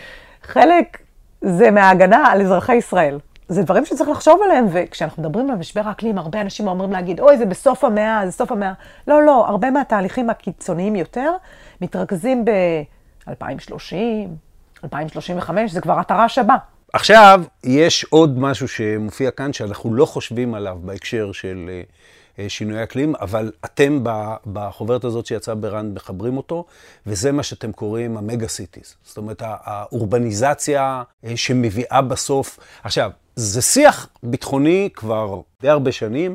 חלק 0.43 0.99
זה 1.45 1.71
מההגנה 1.71 2.27
על 2.33 2.43
אזרחי 2.43 2.75
ישראל. 2.75 3.19
זה 3.49 3.63
דברים 3.63 3.85
שצריך 3.85 4.11
לחשוב 4.11 4.41
עליהם, 4.45 4.67
וכשאנחנו 4.73 5.23
מדברים 5.23 5.51
על 5.51 5.57
משבר 5.57 5.81
האקלים, 5.85 6.19
הרבה 6.19 6.41
אנשים 6.41 6.69
אומרים 6.69 6.93
להגיד, 6.93 7.21
אוי, 7.21 7.39
זה 7.39 7.47
בסוף 7.47 7.85
המאה, 7.85 8.23
זה 8.27 8.33
סוף 8.33 8.53
המאה. 8.53 8.73
לא, 9.09 9.23
לא, 9.23 9.47
הרבה 9.49 9.71
מהתהליכים 9.71 10.31
הקיצוניים 10.31 10.97
יותר 10.97 11.33
מתרכזים 11.81 12.45
ב-2030, 12.45 13.95
2035, 14.85 15.73
זה 15.73 15.81
כבר 15.81 16.01
התר"ש 16.01 16.39
הבא. 16.39 16.57
עכשיו, 16.93 17.43
יש 17.65 18.05
עוד 18.05 18.39
משהו 18.39 18.69
שמופיע 18.69 19.31
כאן 19.31 19.53
שאנחנו 19.53 19.95
לא 19.95 20.07
חושבים 20.07 20.55
עליו 20.55 20.79
בהקשר 20.83 21.33
של 21.33 21.67
אה, 21.69 21.83
שינוי 22.49 22.83
אקלים, 22.83 23.15
אבל 23.21 23.53
אתם 23.65 24.01
בחוברת 24.53 25.05
הזאת 25.05 25.27
שיצאה 25.27 25.55
ברנד 25.55 25.95
מחברים 25.95 26.37
אותו, 26.37 26.65
וזה 27.07 27.33
מה 27.33 27.43
שאתם 27.43 27.73
קוראים 27.73 28.17
ה 28.17 28.23
mega 28.23 28.49
cities. 28.49 28.95
זאת 29.05 29.17
אומרת, 29.17 29.43
האורבניזציה 29.45 31.03
אה, 31.25 31.37
שמביאה 31.37 32.03
בסוף... 32.03 32.59
עכשיו, 32.83 33.11
זה 33.37 33.63
שיח 33.63 34.09
ביטחוני 34.23 34.89
כבר 34.95 35.41
די 35.61 35.69
הרבה 35.69 35.93
שנים, 35.93 36.35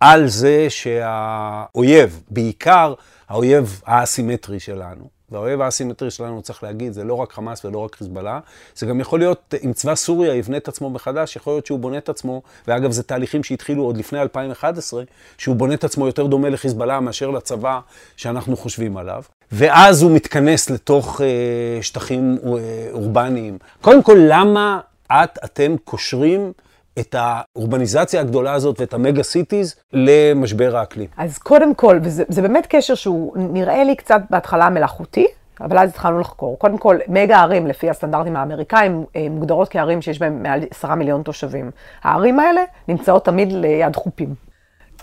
על 0.00 0.28
זה 0.28 0.66
שהאויב, 0.68 2.22
בעיקר 2.30 2.94
האויב 3.28 3.82
האסימטרי 3.86 4.60
שלנו, 4.60 5.15
והאויב 5.30 5.60
האסימטרי 5.60 6.10
שלנו, 6.10 6.42
צריך 6.42 6.62
להגיד, 6.62 6.92
זה 6.92 7.04
לא 7.04 7.14
רק 7.14 7.32
חמאס 7.32 7.64
ולא 7.64 7.78
רק 7.78 7.94
חיזבאללה, 7.94 8.40
זה 8.76 8.86
גם 8.86 9.00
יכול 9.00 9.18
להיות, 9.18 9.54
אם 9.64 9.72
צבא 9.72 9.94
סוריה 9.94 10.34
יבנה 10.34 10.56
את 10.56 10.68
עצמו 10.68 10.90
מחדש, 10.90 11.36
יכול 11.36 11.52
להיות 11.52 11.66
שהוא 11.66 11.78
בונה 11.78 11.98
את 11.98 12.08
עצמו, 12.08 12.42
ואגב, 12.68 12.90
זה 12.90 13.02
תהליכים 13.02 13.44
שהתחילו 13.44 13.82
עוד 13.82 13.96
לפני 13.96 14.20
2011, 14.20 15.02
שהוא 15.38 15.56
בונה 15.56 15.74
את 15.74 15.84
עצמו 15.84 16.06
יותר 16.06 16.26
דומה 16.26 16.48
לחיזבאללה 16.48 17.00
מאשר 17.00 17.30
לצבא 17.30 17.80
שאנחנו 18.16 18.56
חושבים 18.56 18.96
עליו. 18.96 19.22
ואז 19.52 20.02
הוא 20.02 20.10
מתכנס 20.10 20.70
לתוך 20.70 21.20
אה, 21.20 21.82
שטחים 21.82 22.38
אה, 22.44 22.88
אורבניים. 22.92 23.58
קודם 23.80 24.02
כל, 24.02 24.18
למה 24.28 24.80
את, 25.12 25.38
אתם 25.44 25.76
קושרים 25.84 26.52
את 26.98 27.14
האורבניזציה 27.18 28.20
הגדולה 28.20 28.52
הזאת 28.52 28.80
ואת 28.80 28.94
המגה 28.94 29.22
סיטיז 29.22 29.74
למשבר 29.92 30.76
האקלים? 30.76 31.08
אז 31.16 31.38
קודם 31.38 31.74
כל, 31.74 31.98
וזה 32.02 32.42
באמת 32.42 32.66
קשר 32.68 32.94
שהוא 32.94 33.32
נראה 33.36 33.84
לי 33.84 33.96
קצת 33.96 34.20
בהתחלה 34.30 34.70
מלאכותי, 34.70 35.26
אבל 35.60 35.78
אז 35.78 35.90
התחלנו 35.90 36.20
לחקור. 36.20 36.58
קודם 36.58 36.78
כל, 36.78 36.98
מגה 37.08 37.40
ערים, 37.40 37.66
לפי 37.66 37.90
הסטנדרטים 37.90 38.36
האמריקאים, 38.36 39.04
אה, 39.16 39.26
מוגדרות 39.30 39.68
כערים 39.68 40.02
שיש 40.02 40.18
בהן 40.18 40.42
מעל 40.42 40.60
עשרה 40.70 40.94
מיליון 40.94 41.22
תושבים. 41.22 41.70
הערים 42.02 42.40
האלה 42.40 42.60
נמצאות 42.88 43.24
תמיד 43.24 43.52
ליד 43.52 43.96
חופים. 43.96 44.34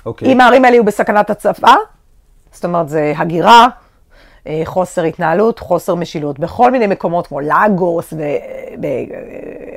אוקיי. 0.06 0.28
אם 0.28 0.42
הערים 0.42 0.66
האלה 0.66 0.76
יהיו 0.76 0.86
בסכנת 0.86 1.30
הצפה, 1.30 1.74
זאת 2.52 2.66
אומרת, 2.66 2.90
זה 2.90 3.14
הגירה, 3.18 3.68
אה, 4.48 4.62
חוסר 4.66 5.04
התנהלות, 5.04 5.60
חוסר 5.60 5.96
משילות. 5.96 6.40
בכל 6.40 6.72
מיני 6.72 6.88
מקומות 6.88 7.28
כמו 7.28 7.42
לאגוס, 7.42 8.14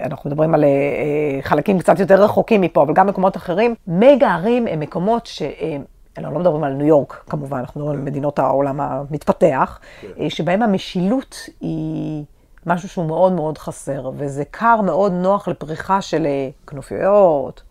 ואנחנו 0.07 0.31
מדברים 0.31 0.55
על 0.55 0.65
אה, 0.65 1.43
חלקים 1.43 1.79
קצת 1.79 1.99
יותר 1.99 2.23
רחוקים 2.23 2.61
מפה, 2.61 2.83
אבל 2.83 2.95
גם 2.95 3.07
מקומות 3.07 3.37
אחרים, 3.37 3.75
מגה 3.87 4.35
ערים 4.35 4.67
הם 4.67 4.81
מקומות 4.81 5.27
ש... 5.27 5.43
אנחנו 6.19 6.35
לא 6.35 6.41
מדברים 6.41 6.65
על 6.65 6.73
ניו 6.73 6.87
יורק, 6.87 7.25
כמובן, 7.31 7.59
אנחנו 7.59 7.81
מדברים 7.81 7.99
על 7.99 8.05
מדינות 8.05 8.39
העולם 8.39 8.81
המתפתח, 8.81 9.79
כן. 10.01 10.09
אה, 10.21 10.31
שבהם 10.31 10.63
המשילות 10.63 11.37
היא 11.61 12.25
משהו 12.67 12.89
שהוא 12.89 13.07
מאוד 13.07 13.33
מאוד 13.33 13.59
חסר, 13.59 14.11
וזה 14.17 14.45
כר 14.53 14.81
מאוד 14.81 15.13
נוח 15.13 15.49
לפריחה 15.49 16.01
של 16.01 16.27
כנופיות, 16.67 17.63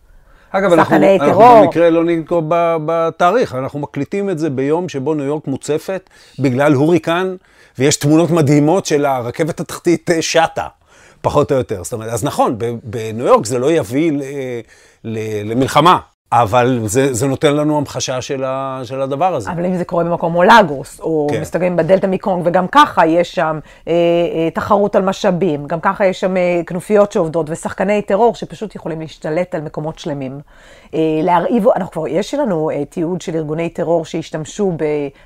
אגב, 0.51 0.73
אנחנו, 0.73 0.95
אנחנו 0.95 1.61
במקרה 1.61 1.89
לא 1.89 2.03
ננקוב 2.03 2.45
בתאריך, 2.85 3.55
אנחנו 3.55 3.79
מקליטים 3.79 4.29
את 4.29 4.39
זה 4.39 4.49
ביום 4.49 4.89
שבו 4.89 5.13
ניו 5.13 5.25
יורק 5.25 5.47
מוצפת 5.47 6.09
בגלל 6.39 6.73
הוריקן, 6.73 7.35
ויש 7.79 7.97
תמונות 7.97 8.31
מדהימות 8.31 8.85
של 8.85 9.05
הרכבת 9.05 9.59
התחתית 9.59 10.11
אה, 10.11 10.21
שטה, 10.21 10.67
פחות 11.25 11.51
או 11.51 11.57
יותר. 11.57 11.83
זאת 11.83 11.93
אומרת, 11.93 12.09
אז 12.09 12.23
נכון, 12.23 12.57
בניו 12.83 13.25
יורק 13.25 13.45
זה 13.45 13.59
לא 13.59 13.71
יביא 13.71 14.11
ל, 14.11 14.21
ל, 15.03 15.19
למלחמה, 15.51 15.99
אבל 16.31 16.79
זה, 16.85 17.13
זה 17.13 17.27
נותן 17.27 17.55
לנו 17.55 17.77
המחשה 17.77 18.21
של, 18.21 18.43
ה, 18.43 18.81
של 18.83 19.01
הדבר 19.01 19.35
הזה. 19.35 19.51
אבל 19.51 19.65
אם 19.65 19.77
זה 19.77 19.85
קורה 19.85 20.03
במקום 20.03 20.31
כמו 20.31 20.43
לגוס, 20.43 20.99
או 20.99 21.27
כן. 21.31 21.41
מסתכלים 21.41 21.75
בדלתא 21.75 22.07
מקונג, 22.07 22.43
וגם 22.45 22.67
ככה 22.71 23.05
יש 23.05 23.35
שם 23.35 23.59
אה, 23.87 23.93
אה, 23.93 24.49
תחרות 24.49 24.95
על 24.95 25.01
משאבים, 25.01 25.67
גם 25.67 25.79
ככה 25.79 26.05
יש 26.05 26.19
שם 26.19 26.37
אה, 26.37 26.61
כנופיות 26.65 27.11
שעובדות, 27.11 27.49
ושחקני 27.49 28.01
טרור 28.01 28.35
שפשוט 28.35 28.75
יכולים 28.75 29.01
להשתלט 29.01 29.55
על 29.55 29.61
מקומות 29.61 29.99
שלמים. 29.99 30.39
אה, 30.93 30.99
להרעיב, 31.23 31.67
אנחנו 31.75 31.91
כבר, 31.91 32.07
יש 32.07 32.33
לנו 32.33 32.69
אה, 32.69 32.85
תיעוד 32.85 33.21
של 33.21 33.35
ארגוני 33.35 33.69
טרור 33.69 34.05
שהשתמשו 34.05 34.71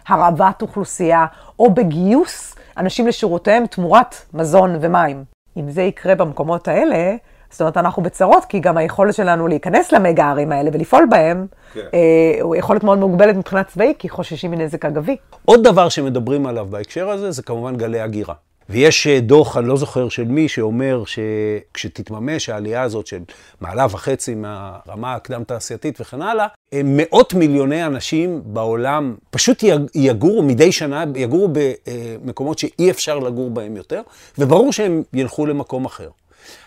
בהרעבת 0.07 0.62
אוכלוסייה, 0.62 1.25
או 1.59 1.73
בגיוס 1.73 2.55
אנשים 2.77 3.07
לשורותיהם 3.07 3.65
תמורת 3.65 4.15
מזון 4.33 4.75
ומים. 4.81 5.38
אם 5.60 5.72
זה 5.72 5.82
יקרה 5.82 6.15
במקומות 6.15 6.67
האלה, 6.67 7.15
זאת 7.52 7.62
אומרת, 7.62 7.78
אנחנו 7.78 8.04
בצרות, 8.04 8.45
כי 8.45 8.60
גם 8.60 8.78
היכולת 8.78 9.13
שלנו 9.13 9.48
להיכנס 9.48 9.91
למגה 9.91 10.26
הערים 10.26 10.52
האלה 10.52 10.69
ולפעול 10.74 11.06
בהם, 11.10 11.45
כן. 11.74 11.80
אה, 11.93 12.41
הוא 12.41 12.56
יכולת 12.56 12.84
מאוד 12.84 13.00
מוגבלת 13.00 13.36
מבחינה 13.36 13.63
צבאית, 13.63 13.98
כי 13.98 14.10
חוששים 14.10 14.52
מנזק 14.52 14.86
אגבי. 14.86 15.15
עוד 15.45 15.63
דבר 15.63 15.89
שמדברים 15.89 16.48
עליו 16.48 16.67
בהקשר 16.69 17.10
הזה, 17.10 17.32
זה 17.32 17.43
כמובן 17.43 17.76
גלי 17.76 18.00
הגירה. 18.00 18.34
ויש 18.69 19.08
אה, 19.08 19.19
דוח, 19.19 19.58
אני 19.58 19.67
לא 19.67 19.77
זוכר 19.77 20.10
של 20.10 20.23
מי, 20.23 20.47
שאומר 20.47 21.03
שכשתתממש 21.05 22.49
העלייה 22.49 22.82
הזאת 22.82 23.08
של 23.08 23.19
מעלה 23.62 23.86
וחצי 23.91 24.36
מהרמה 24.36 25.13
הקדם-תעשייתית 25.15 26.01
וכן 26.01 26.21
הלאה, 26.21 26.47
אה, 26.73 26.82
מאות 26.84 27.34
מיליוני 27.34 27.86
אנשים 27.86 28.41
בעולם 28.45 29.15
פשוט 29.32 29.63
יג- 29.63 29.88
יגורו 29.95 30.43
מדי 30.43 30.71
שנה, 30.71 31.03
יגורו 31.15 31.49
במקומות 31.53 32.60
שאי 32.60 32.91
אפשר 32.91 33.19
לגור 33.19 33.49
בהם 33.49 33.77
יותר, 33.77 34.01
וברור 34.38 34.73
שהם 34.73 35.03
ילכו 35.13 35.45
למקום 35.45 35.86
אחר. 35.86 36.10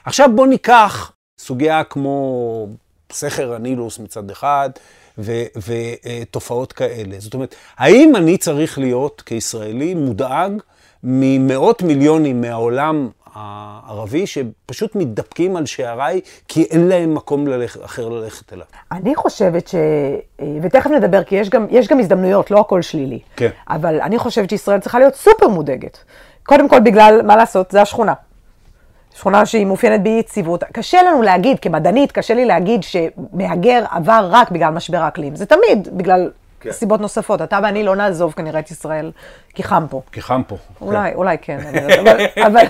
עכשיו 0.04 0.30
בואו 0.34 0.46
ניקח 0.46 1.12
סוגיה 1.38 1.84
כמו 1.84 2.68
סכר 3.12 3.54
הנילוס 3.54 3.98
מצד 3.98 4.30
אחד, 4.30 4.70
ותופעות 5.18 6.72
כאלה. 6.72 7.14
זאת 7.18 7.34
אומרת, 7.34 7.54
האם 7.78 8.16
אני 8.16 8.36
צריך 8.38 8.78
להיות 8.78 9.22
כישראלי 9.26 9.94
מודאג 9.94 10.52
ממאות 11.02 11.82
מיליונים 11.82 12.40
מהעולם 12.40 13.08
הערבי 13.34 14.26
שפשוט 14.26 14.94
מתדפקים 14.94 15.56
על 15.56 15.66
שעריי 15.66 16.20
כי 16.48 16.62
אין 16.62 16.88
להם 16.88 17.14
מקום 17.14 17.46
ללכת, 17.46 17.84
אחר 17.84 18.08
ללכת 18.08 18.52
אליו? 18.52 18.64
אני 18.92 19.14
חושבת 19.14 19.68
ש... 19.68 19.74
אה, 19.74 20.46
ותכף 20.62 20.90
נדבר, 20.90 21.24
כי 21.24 21.34
יש 21.34 21.50
גם, 21.50 21.66
יש 21.70 21.88
גם 21.88 22.00
הזדמנויות, 22.00 22.50
לא 22.50 22.60
הכל 22.60 22.82
שלילי. 22.82 23.18
כן. 23.36 23.48
אבל 23.68 24.00
אני 24.00 24.18
חושבת 24.18 24.50
שישראל 24.50 24.80
צריכה 24.80 24.98
להיות 24.98 25.14
סופר 25.14 25.48
מודאגת. 25.48 25.98
קודם 26.42 26.68
כל 26.68 26.80
בגלל, 26.80 27.22
מה 27.22 27.36
לעשות, 27.36 27.70
זה 27.70 27.82
השכונה. 27.82 28.14
שכונה 29.14 29.46
שהיא 29.46 29.66
מאופיינת 29.66 30.02
באי 30.02 30.18
יציבות. 30.18 30.64
קשה 30.64 31.02
לנו 31.02 31.22
להגיד, 31.22 31.60
כמדענית, 31.60 32.12
קשה 32.12 32.34
לי 32.34 32.44
להגיד 32.44 32.82
שמהגר 32.82 33.84
עבר 33.90 34.28
רק 34.30 34.50
בגלל 34.50 34.70
משבר 34.70 34.98
האקלים. 34.98 35.36
זה 35.36 35.46
תמיד 35.46 35.88
בגלל 35.92 36.30
כן. 36.62 36.72
סיבות 36.72 37.01
נוספות. 37.01 37.42
אתה 37.42 37.59
ואני 37.62 37.85
לא 37.85 37.96
נעזוב 37.96 38.33
כנראה 38.33 38.61
את 38.61 38.70
ישראל, 38.70 39.12
כי 39.55 39.62
חם 39.62 39.85
פה. 39.90 40.03
כי 40.12 40.22
חם 40.22 40.42
פה. 40.46 40.57
אולי, 40.81 41.14
אולי 41.14 41.37
כן, 41.38 41.59
אני 41.59 41.81
יודעת, 41.81 41.98
אבל, 42.07 42.27
אבל, 42.46 42.66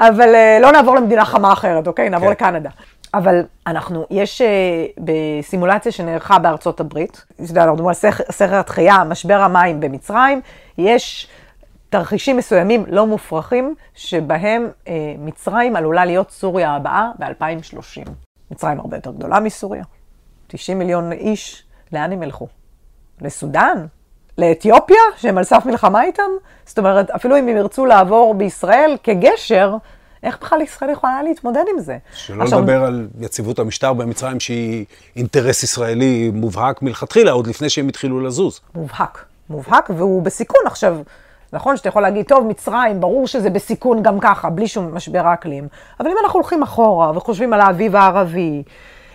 אבל 0.00 0.34
אה, 0.34 0.58
לא 0.60 0.72
נעבור 0.72 0.96
למדינה 0.96 1.24
חמה 1.24 1.52
אחרת, 1.52 1.86
אוקיי? 1.86 2.10
נעבור 2.10 2.26
כן. 2.26 2.32
לקנדה. 2.32 2.70
אבל 3.14 3.42
אנחנו, 3.66 4.06
יש 4.10 4.40
אה, 4.40 4.46
בסימולציה 4.98 5.92
שנערכה 5.92 6.38
בארצות 6.38 6.80
הברית, 6.80 7.24
אתה 7.34 7.42
יודע, 7.42 7.60
אנחנו 7.60 7.74
מדברים 7.74 7.88
על 7.88 8.12
סכר 8.30 8.58
התחייה, 8.58 9.04
משבר 9.04 9.40
המים 9.40 9.80
במצרים, 9.80 10.40
יש 10.78 11.28
תרחישים 11.90 12.36
מסוימים 12.36 12.84
לא 12.88 13.06
מופרכים, 13.06 13.74
שבהם 13.94 14.70
אה, 14.88 15.14
מצרים 15.18 15.76
עלולה 15.76 16.04
להיות 16.04 16.30
סוריה 16.30 16.70
הבאה 16.70 17.10
ב-2030. 17.18 18.10
מצרים 18.50 18.80
הרבה 18.80 18.96
יותר 18.96 19.12
גדולה 19.12 19.40
מסוריה, 19.40 19.84
90 20.46 20.78
מיליון 20.78 21.12
איש, 21.12 21.64
לאן 21.92 22.12
הם 22.12 22.22
ילכו? 22.22 22.48
לסודאן? 23.24 23.86
לאתיופיה, 24.38 25.00
שהם 25.16 25.38
על 25.38 25.44
סף 25.44 25.62
מלחמה 25.66 26.04
איתם? 26.04 26.30
זאת 26.66 26.78
אומרת, 26.78 27.10
אפילו 27.10 27.38
אם 27.38 27.48
הם 27.48 27.56
ירצו 27.56 27.86
לעבור 27.86 28.34
בישראל 28.34 28.96
כגשר, 29.02 29.76
איך 30.22 30.38
בכלל 30.40 30.60
ישראל 30.60 30.90
יכולה 30.90 31.22
להתמודד 31.22 31.64
עם 31.74 31.80
זה? 31.80 31.98
שלא 32.14 32.42
עכשיו, 32.42 32.60
לדבר 32.60 32.84
על 32.84 33.08
יציבות 33.20 33.58
המשטר 33.58 33.92
במצרים 33.92 34.40
שהיא 34.40 34.84
אינטרס 35.16 35.62
ישראלי 35.62 36.30
מובהק 36.34 36.82
מלכתחילה, 36.82 37.30
עוד 37.30 37.46
לפני 37.46 37.68
שהם 37.68 37.88
התחילו 37.88 38.20
לזוז. 38.20 38.60
מובהק, 38.74 39.24
מובהק, 39.50 39.90
והוא 39.96 40.22
בסיכון 40.22 40.60
עכשיו. 40.66 40.96
נכון 41.52 41.76
שאתה 41.76 41.88
יכול 41.88 42.02
להגיד, 42.02 42.26
טוב, 42.26 42.46
מצרים, 42.46 43.00
ברור 43.00 43.26
שזה 43.26 43.50
בסיכון 43.50 44.02
גם 44.02 44.20
ככה, 44.20 44.50
בלי 44.50 44.68
שום 44.68 44.94
משבר 44.94 45.26
האקלים. 45.26 45.68
אבל 46.00 46.10
אם 46.10 46.16
אנחנו 46.24 46.40
הולכים 46.40 46.62
אחורה 46.62 47.16
וחושבים 47.16 47.52
על 47.52 47.60
האביב 47.60 47.96
הערבי, 47.96 48.62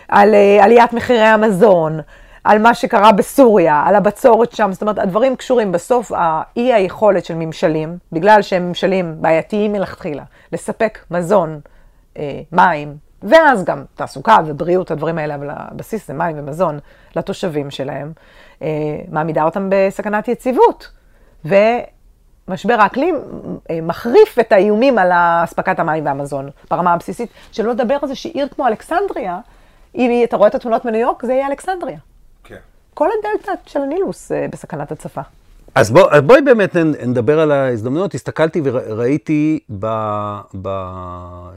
על 0.08 0.34
uh, 0.34 0.64
עליית 0.64 0.92
מחירי 0.92 1.26
המזון, 1.26 2.00
על 2.44 2.58
מה 2.58 2.74
שקרה 2.74 3.12
בסוריה, 3.12 3.82
על 3.86 3.94
הבצורת 3.94 4.52
שם, 4.52 4.72
זאת 4.72 4.82
אומרת, 4.82 4.98
הדברים 4.98 5.36
קשורים. 5.36 5.72
בסוף, 5.72 6.12
האי 6.14 6.72
היכולת 6.72 7.24
של 7.24 7.34
ממשלים, 7.34 7.98
בגלל 8.12 8.42
שהם 8.42 8.68
ממשלים 8.68 9.16
בעייתיים 9.20 9.72
מלכתחילה, 9.72 10.22
לספק 10.52 10.98
מזון, 11.10 11.60
אה, 12.16 12.40
מים, 12.52 12.96
ואז 13.22 13.64
גם 13.64 13.84
תעסוקה 13.94 14.38
ובריאות, 14.46 14.90
הדברים 14.90 15.18
האלה, 15.18 15.34
אבל 15.34 15.48
הבסיס 15.50 16.06
זה 16.06 16.14
מים 16.14 16.38
ומזון 16.38 16.78
לתושבים 17.16 17.70
שלהם, 17.70 18.12
אה, 18.62 18.68
מעמידה 19.10 19.44
אותם 19.44 19.68
בסכנת 19.72 20.28
יציבות. 20.28 20.90
ומשבר 21.44 22.74
האקלים 22.80 23.14
אה, 23.70 23.78
מחריף 23.82 24.38
את 24.38 24.52
האיומים 24.52 24.98
על 24.98 25.10
אספקת 25.44 25.78
המים 25.78 26.06
והמזון 26.06 26.50
ברמה 26.70 26.92
הבסיסית, 26.92 27.30
שלא 27.52 27.70
לדבר 27.70 27.96
על 28.02 28.08
זה 28.08 28.14
שעיר 28.14 28.48
כמו 28.48 28.66
אלכסנדריה, 28.66 29.38
אם 29.94 30.20
אתה 30.24 30.36
רואה 30.36 30.48
את 30.48 30.54
התמונות 30.54 30.84
מניו 30.84 31.00
יורק, 31.00 31.26
זה 31.26 31.32
יהיה 31.32 31.46
אלכסנדריה. 31.46 31.98
כל 32.94 33.08
הדלתא 33.18 33.52
של 33.66 33.80
הנילוס 33.80 34.32
אה, 34.32 34.46
בסכנת 34.50 34.92
הצפה. 34.92 35.20
אז 35.74 35.90
בוא, 35.90 36.10
אז 36.10 36.20
בואי 36.20 36.42
באמת 36.42 36.76
נדבר 36.76 37.40
על 37.40 37.52
ההזדמנויות. 37.52 38.14
הסתכלתי 38.14 38.60
וראיתי, 38.64 39.58
ב, 39.78 39.86
ב, 40.62 40.68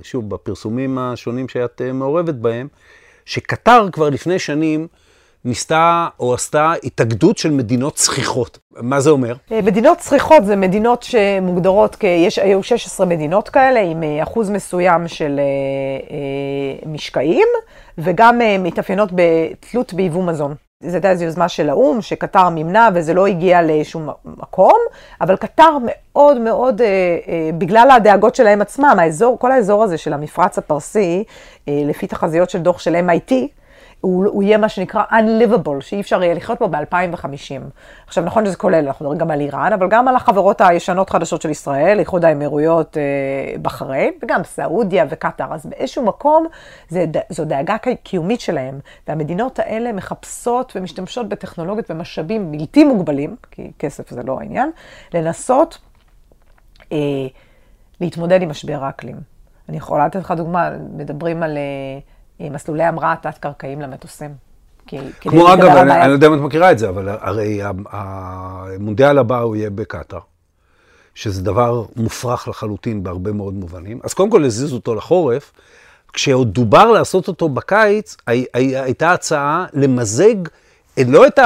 שוב, 0.02 0.30
בפרסומים 0.30 0.98
השונים 0.98 1.48
שאת 1.48 1.82
אה, 1.86 1.94
מעורבת 1.94 2.36
בהם, 2.36 2.68
שקטר 3.26 3.88
כבר 3.92 4.10
לפני 4.10 4.40
שנים 4.40 4.88
ניסתה 5.46 6.08
או 6.20 6.34
עשתה 6.34 6.74
התאגדות 6.84 7.38
של 7.38 7.52
מדינות 7.52 7.96
צחיחות. 7.96 8.60
מה 8.72 9.00
זה 9.00 9.10
אומר? 9.10 9.36
אה, 9.52 9.62
מדינות 9.62 9.98
צריכות 9.98 10.46
זה 10.46 10.56
מדינות 10.56 11.04
שמוגדרות 11.04 11.96
כ... 12.00 12.04
יש, 12.04 12.40
היו 12.40 12.64
16 12.64 13.06
מדינות 13.06 13.50
כאלה 13.50 13.80
עם 13.80 14.04
אחוז 14.24 14.50
מסוים 14.50 15.08
של 15.08 15.40
משקעים, 16.86 17.48
וגם 17.98 18.40
מתאפיינות 18.60 19.10
בתלות 19.14 19.94
ביבוא 19.94 20.24
מזון. 20.24 20.56
זו 20.88 20.94
הייתה 20.94 21.10
איזו 21.10 21.24
יוזמה 21.24 21.50
של 21.50 21.70
האו"ם, 21.70 22.02
שקטר 22.02 22.50
מימנה 22.50 22.90
וזה 22.94 23.14
לא 23.14 23.28
הגיע 23.28 23.60
לשום 23.64 24.10
מקום, 24.26 24.80
אבל 25.22 25.36
קטר 25.36 25.78
מאוד 25.86 26.38
מאוד, 26.38 26.82
אה, 26.82 26.88
אה, 26.88 27.50
בגלל 27.58 27.92
הדאגות 27.96 28.36
שלהם 28.36 28.62
עצמם, 28.62 28.96
האזור, 29.00 29.40
כל 29.40 29.52
האזור 29.52 29.84
הזה 29.84 29.98
של 29.98 30.14
המפרץ 30.14 30.58
הפרסי, 30.58 31.24
אה, 31.68 31.82
לפי 31.86 32.08
תחזיות 32.08 32.50
של 32.50 32.60
דוח 32.60 32.80
של 32.80 32.96
MIT, 32.96 33.34
הוא, 34.04 34.26
הוא 34.26 34.44
יהיה 34.44 34.58
מה 34.58 34.70
שנקרא 34.70 35.04
unlivable, 35.12 35.82
שאי 35.82 36.02
אפשר 36.02 36.24
יהיה 36.24 36.34
לחיות 36.34 36.60
בו 36.60 36.68
ב-2050. 36.70 37.62
עכשיו, 38.08 38.24
נכון 38.24 38.46
שזה 38.46 38.56
כולל, 38.56 38.88
אנחנו 38.88 39.06
מדברים 39.06 39.20
גם 39.20 39.32
על 39.32 39.40
איראן, 39.40 39.74
אבל 39.74 39.88
גם 39.90 40.08
על 40.08 40.16
החברות 40.16 40.62
הישנות 40.62 41.10
חדשות 41.10 41.42
של 41.42 41.50
ישראל, 41.50 42.00
איחוד 42.00 42.26
האמירויות, 42.26 42.98
אה, 42.98 43.02
בחריין, 43.62 44.14
וגם 44.24 44.44
סעודיה 44.44 45.06
וקטאר. 45.10 45.54
אז 45.54 45.66
באיזשהו 45.66 46.06
מקום 46.06 46.46
זה, 46.90 47.06
זו 47.30 47.46
דאגה 47.46 47.78
קי- 47.78 47.96
קיומית 48.04 48.42
שלהם, 48.42 48.80
והמדינות 49.08 49.60
האלה 49.60 49.92
מחפשות 49.92 50.74
ומשתמשות 50.76 51.30
בטכנולוגיות 51.30 51.92
ומשאבים 51.92 52.52
בלתי 52.52 52.84
מוגבלים, 52.84 53.36
כי 53.52 53.72
כסף 53.80 54.10
זה 54.10 54.24
לא 54.24 54.40
העניין, 54.40 54.72
לנסות 55.14 55.78
אה, 56.92 56.98
להתמודד 58.02 58.42
עם 58.42 58.50
משבר 58.50 58.84
האקלים. 58.84 59.16
אני 59.70 59.78
יכולה 59.78 60.06
לתת 60.06 60.16
לך 60.20 60.32
דוגמה, 60.32 60.70
מדברים 60.96 61.44
על 61.44 61.58
אה, 61.58 62.00
מסלולי 62.40 62.84
המראה 62.84 63.16
תת-קרקעיים 63.22 63.82
למטוסים. 63.82 64.32
כי, 64.88 64.98
כמו 65.22 65.54
אגב, 65.54 65.66
אני, 65.66 66.02
אני 66.02 66.08
לא 66.08 66.14
יודע 66.14 66.28
אם 66.28 66.34
את 66.34 66.40
מכירה 66.40 66.72
את 66.72 66.80
זה, 66.80 66.90
אבל 66.90 67.10
הרי 67.10 67.62
המונדיאל 67.90 69.18
הבא 69.18 69.40
הוא 69.40 69.56
יהיה 69.56 69.70
בקטאר, 69.70 70.20
שזה 71.16 71.42
דבר 71.44 71.86
מופרך 71.96 72.48
לחלוטין 72.48 73.04
בהרבה 73.04 73.32
מאוד 73.32 73.54
מובנים. 73.54 74.00
אז 74.04 74.14
קודם 74.14 74.30
כל 74.30 74.44
הזיזו 74.46 74.76
אותו 74.76 74.96
לחורף. 74.96 75.52
כשעוד 76.14 76.54
דובר 76.54 76.92
לעשות 76.92 77.28
אותו 77.28 77.50
בקיץ, 77.50 78.18
הי- 78.28 78.46
הי- 78.54 78.78
הייתה 78.78 79.12
הצעה 79.12 79.66
למזג, 79.74 80.36
לא 81.08 81.28
את 81.28 81.40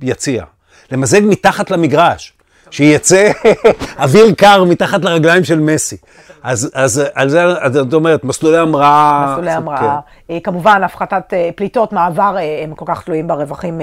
היציע, 0.00 0.44
למזג 0.92 1.20
מתחת 1.24 1.70
למגרש. 1.70 2.32
שיצא 2.70 3.30
אוויר 4.02 4.34
קר 4.34 4.64
מתחת 4.64 5.04
לרגליים 5.04 5.44
של 5.44 5.60
מסי. 5.60 5.96
אז, 6.42 6.70
אז 6.74 7.02
על 7.14 7.28
זה, 7.28 7.44
אז 7.44 7.76
את 7.76 7.94
אומרת, 7.94 8.24
מסלולי 8.24 8.58
המראה... 8.58 9.26
מסלולי 9.32 9.50
כן. 9.50 9.56
המראה. 9.56 9.98
אה, 10.30 10.38
כמובן, 10.44 10.82
הפחתת 10.84 11.34
אה, 11.34 11.50
פליטות 11.56 11.92
מעבר, 11.92 12.36
אה, 12.38 12.60
הם 12.64 12.74
כל 12.74 12.84
כך 12.88 13.02
תלויים 13.02 13.26
ברווחים 13.26 13.80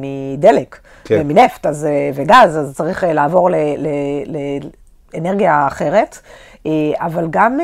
מדלק 0.00 0.78
כן. 1.04 1.18
ומנפט 1.20 1.66
אז, 1.66 1.86
וגז, 2.14 2.58
אז 2.58 2.74
צריך 2.76 3.04
לעבור 3.06 3.50
לאנרגיה 5.14 5.66
אחרת. 5.66 6.18
אבל 7.00 7.26
גם 7.30 7.58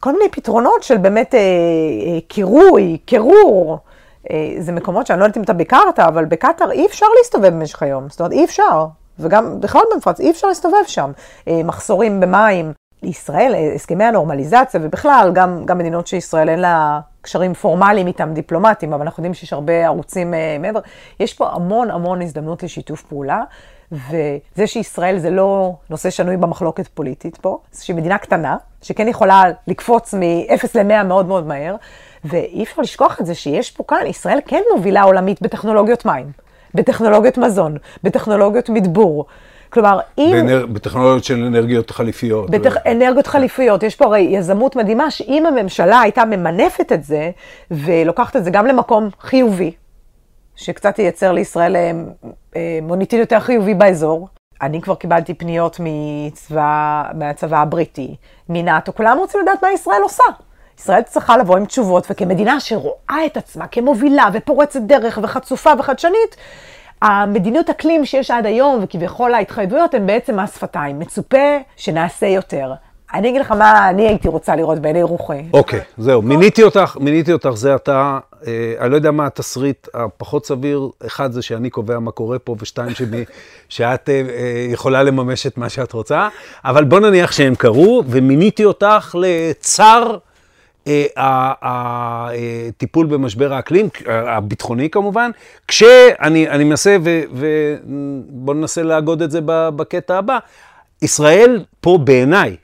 כל 0.00 0.12
מיני 0.12 0.30
פתרונות 0.30 0.82
של 0.82 0.96
באמת 0.96 1.34
קירוי, 2.28 2.98
קירור. 3.04 3.78
זה 4.58 4.72
מקומות 4.72 5.06
שאני 5.06 5.20
לא 5.20 5.24
יודעת 5.24 5.36
אם 5.36 5.42
אתה 5.42 5.52
ביקרת, 5.52 5.98
אבל 5.98 6.24
בקטאר 6.24 6.70
אי 6.70 6.86
אפשר 6.86 7.06
להסתובב 7.18 7.48
במשך 7.48 7.82
היום. 7.82 8.08
זאת 8.08 8.20
אומרת, 8.20 8.32
אי 8.32 8.44
אפשר. 8.44 8.86
וגם 9.18 9.60
בכלל 9.60 9.82
במפרץ, 9.94 10.20
אי 10.20 10.30
אפשר 10.30 10.48
להסתובב 10.48 10.84
שם. 10.86 11.12
אה, 11.48 11.62
מחסורים 11.62 12.20
במים. 12.20 12.72
לישראל, 13.02 13.54
אה, 13.54 13.72
הסכמי 13.74 14.04
הנורמליזציה, 14.04 14.80
ובכלל, 14.82 15.30
גם, 15.34 15.62
גם 15.64 15.78
מדינות 15.78 16.06
שישראל 16.06 16.48
אין 16.48 16.58
לה 16.58 17.00
קשרים 17.20 17.54
פורמליים 17.54 18.06
איתם, 18.06 18.32
דיפלומטיים, 18.32 18.92
אבל 18.92 19.02
אנחנו 19.02 19.20
יודעים 19.20 19.34
שיש 19.34 19.52
הרבה 19.52 19.86
ערוצים 19.86 20.34
uh, 20.34 20.62
מעבר. 20.62 20.80
יש 21.20 21.34
פה 21.34 21.48
המון 21.48 21.90
המון 21.90 22.22
הזדמנות 22.22 22.62
לשיתוף 22.62 23.02
פעולה, 23.02 23.42
וזה 23.92 24.66
שישראל 24.66 25.18
זה 25.18 25.30
לא 25.30 25.74
נושא 25.90 26.10
שנוי 26.10 26.36
במחלוקת 26.36 26.88
פוליטית 26.88 27.36
פה, 27.36 27.58
שהיא 27.80 27.96
מדינה 27.96 28.18
קטנה, 28.18 28.56
שכן 28.82 29.08
יכולה 29.08 29.42
לקפוץ 29.66 30.14
מ-0 30.14 30.66
ל-100 30.74 31.02
מאוד 31.04 31.26
מאוד 31.26 31.46
מהר, 31.46 31.76
ואי 32.24 32.62
אפשר 32.62 32.82
לשכוח 32.82 33.20
את 33.20 33.26
זה 33.26 33.34
שיש 33.34 33.70
פה 33.70 33.84
כאן, 33.88 34.06
ישראל 34.06 34.38
כן 34.46 34.62
מובילה 34.76 35.02
עולמית 35.02 35.42
בטכנולוגיות 35.42 36.04
מים, 36.04 36.26
בטכנולוגיות 36.76 37.38
מזון, 37.38 37.76
בטכנולוגיות 38.02 38.68
מדבור. 38.68 39.26
כלומר, 39.70 40.00
אם... 40.18 40.30
באנר... 40.32 40.66
בטכנולוגיות 40.66 41.24
של 41.24 41.44
אנרגיות 41.44 41.90
חליפיות. 41.90 42.50
בטכ... 42.50 42.76
ו... 42.76 42.90
אנרגיות 42.90 43.26
חליפיות. 43.26 43.82
יש 43.82 43.96
פה 43.96 44.04
הרי 44.04 44.20
יזמות 44.20 44.76
מדהימה, 44.76 45.10
שאם 45.10 45.46
הממשלה 45.46 46.00
הייתה 46.00 46.24
ממנפת 46.24 46.92
את 46.92 47.04
זה, 47.04 47.30
ולוקחת 47.70 48.36
את 48.36 48.44
זה 48.44 48.50
גם 48.50 48.66
למקום 48.66 49.08
חיובי, 49.20 49.72
שקצת 50.56 50.98
ייצר 50.98 51.32
לישראל 51.32 51.76
אה, 51.76 51.90
אה, 52.56 52.78
מוניטין 52.82 53.20
יותר 53.20 53.40
חיובי 53.40 53.74
באזור. 53.74 54.28
אני 54.62 54.80
כבר 54.80 54.94
קיבלתי 54.94 55.34
פניות 55.34 55.80
מצבא, 55.80 57.02
מהצבא 57.14 57.58
הבריטי, 57.58 58.16
מנאטו, 58.48 58.94
כולם 58.94 59.18
רוצים 59.18 59.40
לדעת 59.40 59.62
מה 59.62 59.72
ישראל 59.72 60.02
עושה. 60.02 60.24
ישראל 60.78 61.02
צריכה 61.02 61.36
לבוא 61.36 61.56
עם 61.56 61.64
תשובות, 61.64 62.06
וכמדינה 62.10 62.60
שרואה 62.60 63.26
את 63.26 63.36
עצמה 63.36 63.66
כמובילה 63.66 64.28
ופורצת 64.32 64.80
דרך 64.80 65.18
וחצופה 65.22 65.72
וחדשנית, 65.78 66.36
המדיניות 67.02 67.70
אקלים 67.70 68.04
שיש 68.04 68.30
עד 68.30 68.46
היום, 68.46 68.80
וכביכול 68.82 69.34
ההתחייבויות, 69.34 69.94
הן 69.94 70.06
בעצם 70.06 70.40
מס 70.40 70.54
שפתיים. 70.54 70.98
מצופה 70.98 71.58
שנעשה 71.76 72.26
יותר. 72.26 72.72
אני 73.14 73.28
אגיד 73.28 73.40
לך 73.40 73.52
מה 73.52 73.90
אני 73.90 74.08
הייתי 74.08 74.28
רוצה 74.28 74.56
לראות 74.56 74.78
בעיני 74.78 75.02
רוחי. 75.02 75.42
אוקיי, 75.52 75.80
okay, 75.80 75.82
זהו. 75.98 76.22
מיניתי 76.22 76.62
אותך, 76.62 76.96
מיניתי 77.00 77.32
אותך, 77.32 77.50
זה 77.54 77.74
אתה, 77.74 78.18
אה, 78.46 78.74
אני 78.80 78.90
לא 78.90 78.96
יודע 78.96 79.10
מה 79.10 79.26
התסריט 79.26 79.88
הפחות 79.94 80.46
סביר. 80.46 80.88
אחד, 81.06 81.32
זה 81.32 81.42
שאני 81.42 81.70
קובע 81.70 81.98
מה 81.98 82.10
קורה 82.10 82.38
פה, 82.38 82.56
ושתיים, 82.58 82.94
שמי, 82.94 83.24
שאת 83.68 84.08
אה, 84.08 84.14
אה, 84.14 84.66
יכולה 84.70 85.02
לממש 85.02 85.46
את 85.46 85.58
מה 85.58 85.68
שאת 85.68 85.92
רוצה. 85.92 86.28
אבל 86.64 86.84
בוא 86.84 87.00
נניח 87.00 87.32
שהם 87.32 87.54
קרו, 87.54 88.02
ומיניתי 88.06 88.64
אותך 88.64 89.16
לצר 89.18 90.16
הטיפול 91.62 93.06
במשבר 93.06 93.52
האקלים, 93.52 93.88
הביטחוני 94.06 94.90
כמובן, 94.90 95.30
כשאני 95.68 96.64
מנסה, 96.64 96.96
ובואו 97.30 98.56
ננסה 98.56 98.82
לאגוד 98.82 99.22
את 99.22 99.30
זה 99.30 99.40
בקטע 99.46 100.18
הבא, 100.18 100.38
ישראל 101.02 101.64
פה 101.80 101.98
בעיניי 102.04 102.56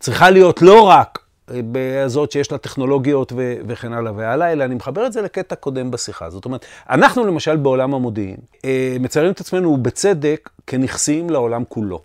צריכה 0.00 0.30
להיות 0.30 0.62
לא 0.62 0.82
רק 0.82 1.18
בזאת 1.48 2.32
שיש 2.32 2.52
לה 2.52 2.58
טכנולוגיות 2.58 3.32
ו- 3.36 3.54
וכן 3.66 3.92
הלאה 3.92 4.12
והלאה, 4.16 4.52
אלא 4.52 4.64
אני 4.64 4.74
מחבר 4.74 5.06
את 5.06 5.12
זה 5.12 5.22
לקטע 5.22 5.54
קודם 5.54 5.90
בשיחה. 5.90 6.30
זאת 6.30 6.44
אומרת, 6.44 6.64
אנחנו 6.90 7.26
למשל 7.26 7.56
בעולם 7.56 7.94
המודיעין, 7.94 8.36
אה, 8.64 8.96
מציירים 9.00 9.32
את 9.32 9.40
עצמנו 9.40 9.76
בצדק 9.76 10.50
כנכסים 10.66 11.30
לעולם 11.30 11.64
כולו. 11.68 12.00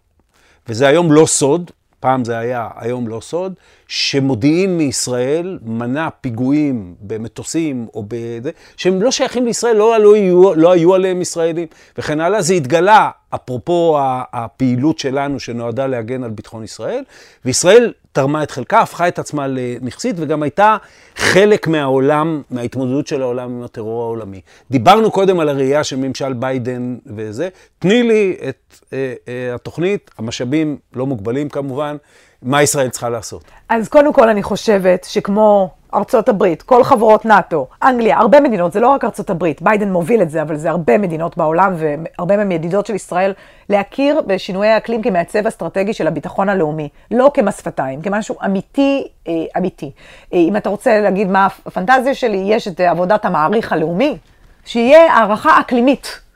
וזה 0.69 0.87
היום 0.87 1.11
לא 1.11 1.25
סוד, 1.25 1.71
פעם 1.99 2.25
זה 2.25 2.37
היה, 2.37 2.67
היום 2.75 3.07
לא 3.07 3.19
סוד, 3.21 3.53
שמודיעין 3.87 4.77
מישראל 4.77 5.59
מנע 5.65 6.09
פיגועים 6.21 6.95
במטוסים 7.01 7.87
או 7.93 8.05
בזה, 8.07 8.51
שהם 8.77 9.01
לא 9.01 9.11
שייכים 9.11 9.45
לישראל, 9.45 9.75
לא, 9.75 9.99
לא, 9.99 10.15
היו, 10.15 10.55
לא 10.55 10.71
היו 10.71 10.95
עליהם 10.95 11.21
ישראלים 11.21 11.67
וכן 11.97 12.21
הלאה. 12.21 12.41
זה 12.41 12.53
התגלה, 12.53 13.09
אפרופו 13.35 13.97
הפעילות 14.33 14.99
שלנו 14.99 15.39
שנועדה 15.39 15.87
להגן 15.87 16.23
על 16.23 16.29
ביטחון 16.29 16.63
ישראל, 16.63 17.03
וישראל 17.45 17.93
תרמה 18.11 18.43
את 18.43 18.51
חלקה, 18.51 18.79
הפכה 18.79 19.07
את 19.07 19.19
עצמה 19.19 19.47
לנכסית 19.47 20.15
וגם 20.19 20.43
הייתה 20.43 20.77
חלק 21.15 21.67
מהעולם, 21.67 22.41
מההתמודדות 22.51 23.07
של 23.07 23.21
העולם 23.21 23.49
עם 23.49 23.63
הטרור 23.63 24.01
העולמי. 24.01 24.41
דיברנו 24.71 25.11
קודם 25.11 25.39
על 25.39 25.49
הראייה 25.49 25.83
של 25.83 25.95
ממשל 25.95 26.33
ביידן 26.33 26.97
וזה, 27.05 27.49
תני 27.79 28.03
לי 28.03 28.35
את 28.49 28.75
אה, 28.93 29.13
אה, 29.27 29.55
התוכנית, 29.55 30.11
המשאבים 30.17 30.77
לא 30.95 31.05
מוגבלים 31.05 31.49
כמובן, 31.49 31.97
מה 32.41 32.63
ישראל 32.63 32.89
צריכה 32.89 33.09
לעשות? 33.09 33.43
אז 33.69 33.89
קודם 33.89 34.13
כל 34.13 34.29
אני 34.29 34.43
חושבת 34.43 35.03
שכמו 35.03 35.69
ארצות 35.93 36.29
הברית, 36.29 36.61
כל 36.61 36.83
חברות 36.83 37.25
נאט"ו, 37.25 37.67
אנגליה, 37.83 38.17
הרבה 38.17 38.39
מדינות, 38.39 38.73
זה 38.73 38.79
לא 38.79 38.89
רק 38.89 39.03
ארצות 39.03 39.29
הברית, 39.29 39.61
ביידן 39.61 39.91
מוביל 39.91 40.21
את 40.21 40.29
זה, 40.29 40.41
אבל 40.41 40.55
זה 40.55 40.69
הרבה 40.69 40.97
מדינות 40.97 41.37
בעולם 41.37 41.75
והרבה 41.77 42.37
מהן 42.37 42.51
ידידות 42.51 42.85
של 42.85 42.95
ישראל, 42.95 43.33
להכיר 43.69 44.21
בשינויי 44.27 44.69
האקלים 44.69 45.01
כמעצב 45.01 45.47
אסטרטגי 45.47 45.93
של 45.93 46.07
הביטחון 46.07 46.49
הלאומי, 46.49 46.89
לא 47.11 47.31
כמס 47.33 47.57
שפתיים, 47.57 48.01
כמשהו 48.01 48.35
אמיתי, 48.45 49.07
אה, 49.27 49.33
אמיתי. 49.57 49.91
אה, 50.33 50.37
אם 50.37 50.57
אתה 50.57 50.69
רוצה 50.69 51.01
להגיד 51.01 51.27
מה 51.27 51.47
הפנטזיה 51.65 52.13
שלי, 52.13 52.43
יש 52.45 52.67
את 52.67 52.79
עבודת 52.79 53.25
המעריך 53.25 53.73
הלאומי, 53.73 54.17
שיהיה 54.65 55.13
הערכה 55.13 55.59
אקלימית. 55.59 56.26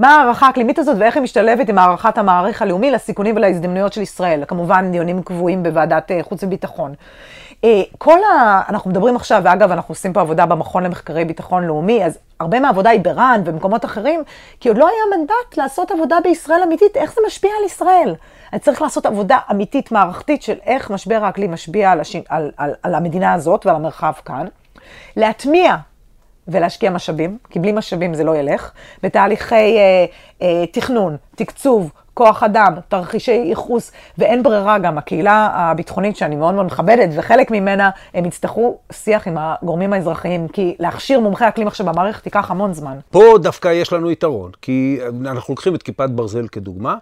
מה 0.00 0.16
ההערכה 0.16 0.46
האקלימית 0.46 0.78
הזאת 0.78 0.96
ואיך 0.98 1.16
היא 1.16 1.22
משתלבת 1.22 1.68
עם 1.68 1.78
הערכת 1.78 2.18
המעריך 2.18 2.62
הלאומי 2.62 2.90
לסיכונים 2.90 3.36
ולהזדמנויות 3.36 3.92
של 3.92 4.00
ישראל. 4.00 4.44
כמובן, 4.48 4.92
דיונים 4.92 5.22
קבועים 5.22 5.62
בוועדת 5.62 6.10
uh, 6.10 6.14
חוץ 6.22 6.44
וביטחון. 6.44 6.94
Uh, 7.50 7.66
כל 7.98 8.18
ה... 8.24 8.62
אנחנו 8.68 8.90
מדברים 8.90 9.16
עכשיו, 9.16 9.40
ואגב, 9.44 9.70
אנחנו 9.70 9.92
עושים 9.92 10.12
פה 10.12 10.20
עבודה 10.20 10.46
במכון 10.46 10.84
למחקרי 10.84 11.24
ביטחון 11.24 11.64
לאומי, 11.64 12.04
אז 12.04 12.18
הרבה 12.40 12.60
מהעבודה 12.60 12.90
היא 12.90 13.00
ברן 13.00 13.40
ובמקומות 13.44 13.84
אחרים, 13.84 14.22
כי 14.60 14.68
עוד 14.68 14.78
לא 14.78 14.88
היה 14.88 15.18
מנדט 15.18 15.56
לעשות 15.56 15.90
עבודה 15.90 16.16
בישראל 16.24 16.62
אמיתית, 16.62 16.96
איך 16.96 17.14
זה 17.14 17.20
משפיע 17.26 17.50
על 17.58 17.64
ישראל. 17.66 18.14
אז 18.52 18.60
צריך 18.60 18.82
לעשות 18.82 19.06
עבודה 19.06 19.38
אמיתית, 19.50 19.92
מערכתית, 19.92 20.42
של 20.42 20.56
איך 20.66 20.90
משבר 20.90 21.24
האקלים 21.24 21.52
משפיע 21.52 21.90
על, 21.90 22.00
הש... 22.00 22.16
על, 22.28 22.50
על, 22.56 22.74
על 22.82 22.94
המדינה 22.94 23.32
הזאת 23.32 23.66
ועל 23.66 23.76
המרחב 23.76 24.12
כאן. 24.24 24.46
להטמיע 25.16 25.76
ולהשקיע 26.50 26.90
משאבים, 26.90 27.38
כי 27.50 27.58
בלי 27.58 27.72
משאבים 27.72 28.14
זה 28.14 28.24
לא 28.24 28.36
ילך, 28.36 28.70
בתהליכי 29.02 29.54
אה, 29.54 30.04
אה, 30.42 30.66
תכנון, 30.72 31.16
תקצוב, 31.36 31.92
כוח 32.14 32.42
אדם, 32.42 32.74
תרחישי 32.88 33.32
ייחוס, 33.32 33.92
ואין 34.18 34.42
ברירה 34.42 34.78
גם, 34.78 34.98
הקהילה 34.98 35.50
הביטחונית 35.52 36.16
שאני 36.16 36.36
מאוד 36.36 36.54
מאוד 36.54 36.66
מכבדת, 36.66 37.08
וחלק 37.16 37.50
ממנה, 37.50 37.90
הם 38.14 38.24
יצטרכו 38.24 38.78
שיח 38.92 39.28
עם 39.28 39.36
הגורמים 39.38 39.92
האזרחיים, 39.92 40.48
כי 40.48 40.76
להכשיר 40.78 41.20
מומחי 41.20 41.48
אקלים 41.48 41.66
עכשיו 41.66 41.86
במערכת 41.86 42.26
ייקח 42.26 42.50
המון 42.50 42.72
זמן. 42.72 42.98
פה 43.10 43.24
דווקא 43.42 43.68
יש 43.68 43.92
לנו 43.92 44.10
יתרון, 44.10 44.50
כי 44.62 44.98
אנחנו 45.26 45.52
לוקחים 45.52 45.74
את 45.74 45.82
כיפת 45.82 46.10
ברזל 46.10 46.48
כדוגמה. 46.48 46.96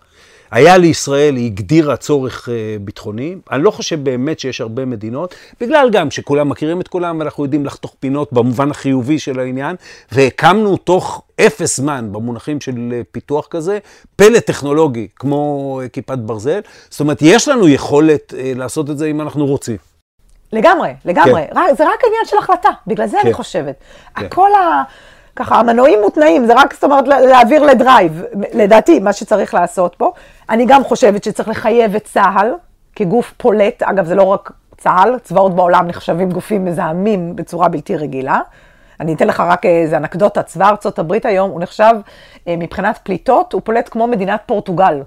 היה 0.51 0.79
לישראל, 0.79 1.37
היא 1.37 1.47
הגדירה 1.47 1.97
צורך 1.97 2.49
אה, 2.49 2.77
ביטחוני. 2.81 3.37
אני 3.51 3.63
לא 3.63 3.71
חושב 3.71 4.05
באמת 4.05 4.41
שיש 4.41 4.61
הרבה 4.61 4.85
מדינות, 4.85 5.35
בגלל 5.61 5.91
גם 5.93 6.11
שכולם 6.11 6.49
מכירים 6.49 6.81
את 6.81 6.89
כולם 6.89 7.19
ואנחנו 7.19 7.45
יודעים 7.45 7.67
לחתוך 7.67 7.95
פינות 8.01 8.33
במובן 8.33 8.71
החיובי 8.71 9.19
של 9.19 9.41
העניין, 9.41 9.77
והקמנו 10.13 10.77
תוך 10.77 11.23
אפס 11.41 11.77
זמן 11.77 12.09
במונחים 12.13 12.61
של 12.61 12.93
אה, 12.93 13.01
פיתוח 13.13 13.47
כזה, 13.51 13.79
פלא 14.17 14.39
טכנולוגי 14.39 15.09
כמו 15.17 15.81
אה, 15.83 15.89
כיפת 15.89 16.19
ברזל. 16.19 16.61
זאת 16.91 17.01
אומרת, 17.01 17.19
יש 17.21 17.49
לנו 17.49 17.69
יכולת 17.69 18.35
לעשות 18.57 18.91
את 18.91 18.99
זה 18.99 19.07
אם 19.07 19.21
אנחנו 19.21 19.47
רוצים. 19.47 19.77
לגמרי, 20.53 20.91
לגמרי. 21.05 21.43
כן. 21.47 21.59
רק, 21.59 21.77
זה 21.79 21.85
רק 21.85 22.01
עניין 22.07 22.25
של 22.27 22.37
החלטה, 22.39 22.69
בגלל 22.87 23.07
זה 23.07 23.17
כן. 23.21 23.27
אני 23.27 23.35
חושבת. 23.35 23.75
כן. 24.17 24.27
הכל 24.27 24.51
ה... 24.55 24.83
ככה, 25.39 25.57
המנועים 25.57 26.01
מותנעים, 26.01 26.47
זה 26.47 26.55
רק, 26.55 26.75
זאת 26.75 26.85
אומרת, 26.85 27.09
להעביר 27.09 27.63
ל 27.63 27.71
drive, 27.71 28.23
לדעתי, 28.55 29.01
מה 29.01 29.13
שצריך 29.13 29.55
לעשות 29.55 29.95
פה. 29.95 30.13
אני 30.51 30.67
גם 30.67 30.85
חושבת 30.85 31.25
שצריך 31.25 31.49
לחייב 31.49 31.95
את 31.95 32.05
צה"ל 32.05 32.55
כגוף 32.97 33.35
פולט, 33.37 33.83
אגב, 33.83 34.07
זה 34.07 34.15
לא 34.15 34.23
רק 34.23 34.53
צה"ל, 34.79 35.19
צבאות 35.23 35.55
בעולם 35.55 35.87
נחשבים 35.87 36.31
גופים 36.31 36.65
מזהמים 36.65 37.37
בצורה 37.37 37.69
בלתי 37.69 37.97
רגילה. 37.97 38.41
אני 39.01 39.15
אתן 39.15 39.27
לך 39.27 39.41
רק 39.41 39.67
איזה 39.67 39.97
אנקדוטה, 39.97 40.43
צבא 40.43 40.69
ארצות 40.69 40.99
הברית 40.99 41.27
היום, 41.27 41.51
הוא 41.51 41.61
נחשב 41.61 41.95
אה, 42.49 42.55
מבחינת 42.59 42.99
פליטות, 43.03 43.53
הוא 43.53 43.63
פולט 43.65 43.89
כמו 43.89 44.07
מדינת 44.07 44.41
פורטוגל. 44.47 45.03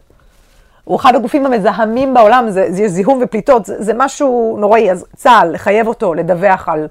הוא 0.83 0.97
אחד 0.97 1.15
הגופים 1.15 1.45
המזהמים 1.45 2.13
בעולם, 2.13 2.49
זה, 2.49 2.67
זה 2.69 2.87
זיהום 2.87 3.19
ופליטות, 3.23 3.65
זה, 3.65 3.83
זה 3.83 3.93
משהו 3.95 4.57
נוראי, 4.59 4.91
אז 4.91 5.05
צה"ל, 5.15 5.53
לחייב 5.53 5.87
אותו 5.87 6.13
לדווח 6.13 6.69
על 6.69 6.87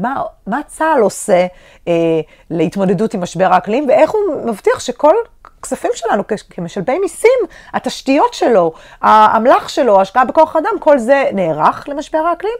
מה, 0.00 0.22
מה 0.46 0.60
צה"ל 0.66 1.02
עושה 1.02 1.46
אה, 1.88 2.20
להתמודדות 2.50 3.14
עם 3.14 3.20
משבר 3.20 3.52
האקלים, 3.52 3.88
ואיך 3.88 4.10
הוא 4.10 4.20
מבטיח 4.46 4.80
שכל 4.80 5.14
כספים 5.62 5.90
שלנו 5.94 6.22
כמשלבי 6.50 6.98
מיסים, 6.98 7.38
התשתיות 7.72 8.34
שלו, 8.34 8.72
האמל"ח 9.00 9.68
שלו, 9.68 9.98
ההשקעה 9.98 10.24
בכוח 10.24 10.56
אדם, 10.56 10.78
כל 10.80 10.98
זה 10.98 11.24
נערך 11.32 11.88
למשבר 11.88 12.18
האקלים. 12.18 12.58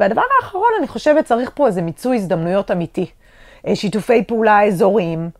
והדבר 0.00 0.22
האחרון, 0.40 0.70
אני 0.78 0.88
חושבת, 0.88 1.24
צריך 1.24 1.50
פה 1.54 1.66
איזה 1.66 1.82
מיצוי 1.82 2.16
הזדמנויות 2.16 2.70
אמיתי. 2.70 3.06
אה, 3.66 3.76
שיתופי 3.76 4.24
פעולה 4.24 4.64
אזוריים, 4.64 5.30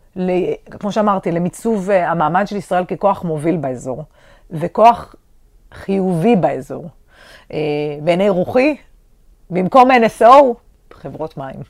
כמו 0.70 0.92
שאמרתי, 0.92 1.32
למיצוב 1.32 1.90
אה, 1.90 2.10
המעמד 2.10 2.46
של 2.46 2.56
ישראל 2.56 2.84
ככוח 2.84 3.24
מוביל 3.24 3.56
באזור, 3.56 4.04
וכוח 4.50 5.14
חיובי 5.74 6.36
באזור. 6.36 6.88
אה, 7.52 7.58
בעיני 8.02 8.28
רוחי, 8.28 8.76
במקום 9.50 9.90
NSO, 9.90 10.24
חברות 10.98 11.36
מים. 11.36 11.62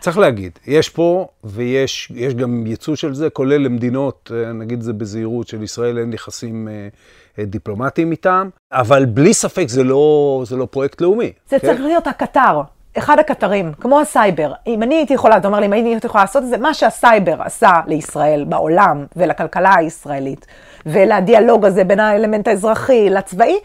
צריך 0.00 0.18
להגיד, 0.18 0.58
יש 0.66 0.88
פה 0.88 1.28
ויש 1.44 2.12
יש 2.14 2.34
גם 2.34 2.66
ייצוא 2.66 2.94
של 2.96 3.14
זה, 3.14 3.30
כולל 3.30 3.56
למדינות, 3.56 4.30
אה, 4.34 4.52
נגיד 4.52 4.80
זה 4.80 4.92
בזהירות, 4.92 5.48
של 5.48 5.62
ישראל 5.62 5.98
אין 5.98 6.12
יחסים 6.12 6.68
אה, 6.68 6.88
אה, 7.38 7.44
דיפלומטיים 7.44 8.10
איתם, 8.10 8.48
אבל 8.72 9.04
בלי 9.04 9.34
ספק 9.34 9.68
זה 9.68 9.84
לא, 9.84 10.42
זה 10.46 10.56
לא 10.56 10.66
פרויקט 10.70 11.00
לאומי. 11.00 11.32
זה 11.48 11.58
כן? 11.58 11.66
צריך 11.66 11.80
להיות 11.80 12.06
הקטר, 12.06 12.60
אחד 12.98 13.18
הקטרים, 13.18 13.72
כמו 13.80 14.00
הסייבר. 14.00 14.52
אם 14.66 14.82
אני 14.82 14.94
הייתי 14.94 15.14
יכולה, 15.14 15.36
אתה 15.36 15.48
אומר 15.48 15.60
לי, 15.60 15.66
אם 15.66 15.72
אני 15.72 15.88
הייתי 15.88 16.06
יכולה 16.06 16.24
לעשות 16.24 16.42
את 16.42 16.48
זה, 16.48 16.58
מה 16.58 16.74
שהסייבר 16.74 17.42
עשה 17.42 17.72
לישראל 17.86 18.44
בעולם 18.48 19.06
ולכלכלה 19.16 19.74
הישראלית, 19.74 20.46
ולדיאלוג 20.86 21.64
הזה 21.64 21.84
בין 21.84 22.00
האלמנט 22.00 22.48
האזרחי 22.48 23.10
לצבאי, 23.10 23.58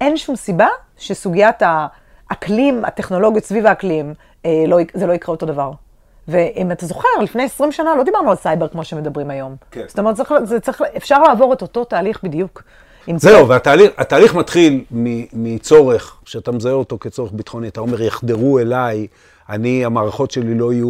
אין 0.00 0.16
שום 0.16 0.36
סיבה 0.36 0.68
שסוגיית 0.98 1.62
האקלים, 2.30 2.84
הטכנולוגיות 2.84 3.44
סביב 3.44 3.66
האקלים, 3.66 4.14
לא, 4.68 4.78
זה 4.94 5.06
לא 5.06 5.12
יקרה 5.12 5.32
אותו 5.34 5.46
דבר. 5.46 5.70
ואם 6.28 6.72
אתה 6.72 6.86
זוכר, 6.86 7.08
לפני 7.22 7.42
20 7.42 7.72
שנה 7.72 7.94
לא 7.96 8.02
דיברנו 8.02 8.30
על 8.30 8.36
סייבר 8.36 8.68
כמו 8.68 8.84
שמדברים 8.84 9.30
היום. 9.30 9.56
כן. 9.70 9.84
זאת 9.88 9.98
אומרת, 9.98 10.16
צריך, 10.16 10.34
זה 10.44 10.60
צריך, 10.60 10.82
אפשר 10.96 11.22
לעבור 11.22 11.52
את 11.52 11.62
אותו 11.62 11.84
תהליך 11.84 12.20
בדיוק. 12.22 12.62
זהו, 13.16 13.48
והתהליך 13.48 13.90
התהליך 13.98 14.34
מתחיל 14.34 14.84
מ- 14.94 15.24
מצורך, 15.54 16.16
שאתה 16.24 16.52
מזהה 16.52 16.72
אותו 16.72 16.98
כצורך 17.00 17.32
ביטחוני, 17.32 17.68
אתה 17.68 17.80
אומר, 17.80 18.02
יחדרו 18.02 18.58
אליי, 18.58 19.06
אני, 19.50 19.84
המערכות 19.84 20.30
שלי 20.30 20.54
לא 20.54 20.72
יהיו 20.72 20.88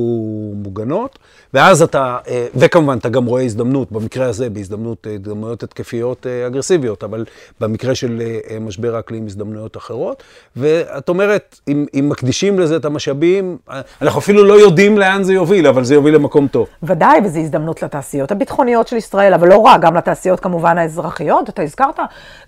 מוגנות, 0.54 1.18
ואז 1.54 1.82
אתה, 1.82 2.18
אה, 2.28 2.46
וכמובן, 2.54 2.98
אתה 2.98 3.08
גם 3.08 3.24
רואה 3.24 3.42
הזדמנות, 3.42 3.92
במקרה 3.92 4.26
הזה, 4.26 4.50
בהזדמנות, 4.50 5.06
אה, 5.06 5.12
הזדמנויות 5.14 5.62
התקפיות 5.62 6.26
אה, 6.26 6.46
אגרסיביות, 6.46 7.04
אבל 7.04 7.24
במקרה 7.60 7.94
של 7.94 8.22
משבר 8.60 8.96
האקלים, 8.96 9.26
הזדמנויות 9.26 9.76
אחרות. 9.76 10.22
ואת 10.56 11.08
אומרת, 11.08 11.60
אם, 11.68 11.86
אם 11.98 12.08
מקדישים 12.08 12.60
לזה 12.60 12.76
את 12.76 12.84
המשאבים, 12.84 13.56
אנחנו 14.02 14.20
אפילו 14.20 14.44
לא 14.44 14.60
יודעים 14.60 14.98
לאן 14.98 15.22
זה 15.22 15.34
יוביל, 15.34 15.66
אבל 15.66 15.84
זה 15.84 15.94
יוביל 15.94 16.14
למקום 16.14 16.48
טוב. 16.48 16.66
ודאי, 16.82 17.20
וזו 17.24 17.40
הזדמנות 17.40 17.82
לתעשיות 17.82 18.32
הביטחוניות 18.32 18.88
של 18.88 18.96
ישראל, 18.96 19.34
אבל 19.34 19.48
לא 19.48 19.58
רק, 19.58 19.80
גם 19.80 19.96
לתעשיות 19.96 20.40
כמובן 20.40 20.78
האזרחיות, 20.78 21.48
אתה 21.48 21.62
הזכרת, 21.62 21.98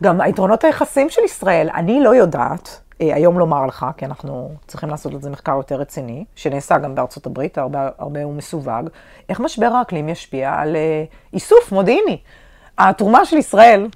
גם 0.02 0.20
היתרונות 0.20 0.64
היחסים 0.64 1.10
של 1.10 1.22
ישראל. 1.24 1.68
אני 1.74 2.00
לא 2.00 2.14
יודעת, 2.14 2.80
היום 3.00 3.38
לומר 3.38 3.66
לך, 3.66 3.86
כי 3.96 4.04
אנחנו 4.04 4.50
צריכים 4.66 4.88
לעשות 4.88 5.12
על 5.12 5.20
זה 5.20 5.30
מחקר 5.30 5.52
יותר 5.56 5.76
רציני, 5.76 6.24
שנעשה 6.34 6.78
גם 6.78 6.94
בארצות 6.94 7.26
הברית, 7.26 7.58
הרבה, 7.58 7.88
הרבה 7.98 8.22
הוא 8.22 8.34
מסווג, 8.34 8.88
איך 9.28 9.40
משבר 9.40 9.66
האקלים 9.66 10.08
ישפיע 10.08 10.54
על 10.54 10.76
אה, 10.76 11.04
איסוף 11.32 11.72
מודיעיני. 11.72 12.18
התרומה 12.78 13.24
של 13.24 13.36
ישראל 13.36 13.88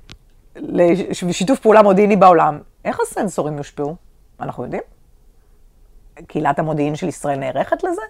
לשיתוף 0.57 1.59
פעולה 1.59 1.83
מודיעיני 1.83 2.17
בעולם, 2.17 2.59
איך 2.85 3.01
הסנסורים 3.01 3.57
יושפעו? 3.59 3.97
אנחנו 4.41 4.65
יודעים? 4.65 4.83
קהילת 6.27 6.59
המודיעין 6.59 6.97
של 6.97 7.09
ישראל 7.09 7.39
נערכת 7.39 7.85
לזה? 7.85 8.03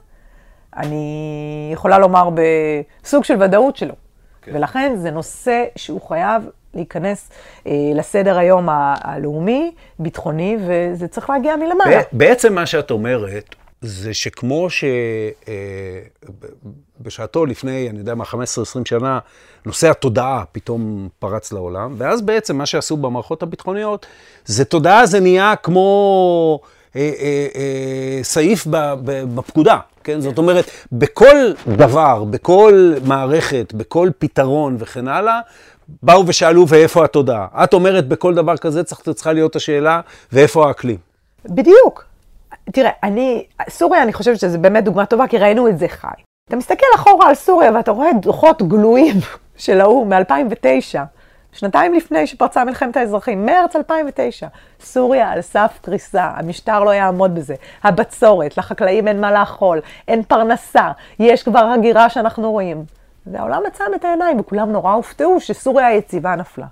אני 0.76 1.70
יכולה 1.72 1.98
לומר 1.98 2.28
בסוג 2.30 3.24
של 3.24 3.42
ודאות 3.42 3.76
שלא. 3.76 3.94
כן. 4.42 4.52
ולכן 4.54 4.96
זה 4.96 5.10
נושא 5.10 5.64
שהוא 5.76 6.00
חייב 6.00 6.48
להיכנס 6.74 7.28
אה, 7.66 7.72
לסדר 7.94 8.38
היום 8.38 8.68
הלאומי, 8.70 9.72
ביטחוני, 9.98 10.56
וזה 10.66 11.08
צריך 11.08 11.30
להגיע 11.30 11.56
מלמעלה. 11.56 12.00
בעצם 12.12 12.54
מה 12.54 12.66
שאת 12.66 12.90
אומרת, 12.90 13.54
זה 13.80 14.14
שכמו 14.14 14.68
שבשעתו, 17.00 17.44
אה, 17.44 17.46
לפני, 17.46 17.90
אני 17.90 17.98
יודע 17.98 18.14
מה, 18.14 18.24
15-20 18.24 18.34
שנה, 18.84 19.18
נושא 19.66 19.90
התודעה 19.90 20.44
פתאום 20.52 21.08
פרץ 21.18 21.52
לעולם, 21.52 21.94
ואז 21.98 22.22
בעצם 22.22 22.58
מה 22.58 22.66
שעשו 22.66 22.96
במערכות 22.96 23.42
הביטחוניות, 23.42 24.06
זה 24.44 24.64
תודעה, 24.64 25.06
זה 25.06 25.20
נהיה 25.20 25.56
כמו 25.56 26.60
אה, 26.96 27.12
אה, 27.20 27.46
אה, 27.54 28.18
סעיף 28.22 28.66
בפקודה. 29.34 29.78
כן? 30.04 30.20
זאת 30.20 30.38
אומרת, 30.38 30.70
בכל 30.92 31.52
דבר, 31.76 32.24
בכל 32.24 32.92
מערכת, 33.04 33.72
בכל 33.76 34.10
פתרון 34.18 34.76
וכן 34.78 35.08
הלאה, 35.08 35.40
באו 36.02 36.26
ושאלו, 36.26 36.68
ואיפה 36.68 37.04
התודעה? 37.04 37.46
את 37.64 37.74
אומרת, 37.74 38.08
בכל 38.08 38.34
דבר 38.34 38.56
כזה 38.56 38.84
צריך, 38.84 39.00
צריכה 39.00 39.32
להיות 39.32 39.56
השאלה, 39.56 40.00
ואיפה 40.32 40.68
האקלים? 40.68 40.96
בדיוק. 41.44 42.04
תראה, 42.72 42.90
אני, 43.02 43.44
סוריה, 43.68 44.02
אני 44.02 44.12
חושבת 44.12 44.40
שזו 44.40 44.58
באמת 44.58 44.84
דוגמה 44.84 45.06
טובה, 45.06 45.26
כי 45.26 45.38
ראינו 45.38 45.68
את 45.68 45.78
זה 45.78 45.88
חי. 45.88 46.08
אתה 46.48 46.56
מסתכל 46.56 46.86
אחורה 46.94 47.28
על 47.28 47.34
סוריה 47.34 47.72
ואתה 47.74 47.90
רואה 47.90 48.12
דוחות 48.22 48.62
גלויים 48.62 49.16
של 49.56 49.80
האו"ם 49.80 50.12
מ-2009, 50.12 50.98
שנתיים 51.52 51.94
לפני 51.94 52.26
שפרצה 52.26 52.64
מלחמת 52.64 52.96
האזרחים, 52.96 53.46
מרץ 53.46 53.76
2009. 53.76 54.46
סוריה 54.80 55.30
על 55.30 55.40
סף 55.40 55.78
קריסה, 55.82 56.30
המשטר 56.36 56.84
לא 56.84 56.90
יעמוד 56.90 57.34
בזה. 57.34 57.54
הבצורת, 57.82 58.58
לחקלאים 58.58 59.08
אין 59.08 59.20
מה 59.20 59.32
לאכול, 59.32 59.80
אין 60.08 60.22
פרנסה, 60.22 60.90
יש 61.18 61.42
כבר 61.42 61.64
הגירה 61.64 62.10
שאנחנו 62.10 62.50
רואים. 62.50 62.84
והעולם 63.26 63.62
עצם 63.66 63.84
את 63.94 64.04
העיניים, 64.04 64.40
וכולם 64.40 64.72
נורא 64.72 64.92
הופתעו 64.92 65.40
שסוריה 65.40 65.86
היציבה 65.86 66.36
נפלה. 66.36 66.66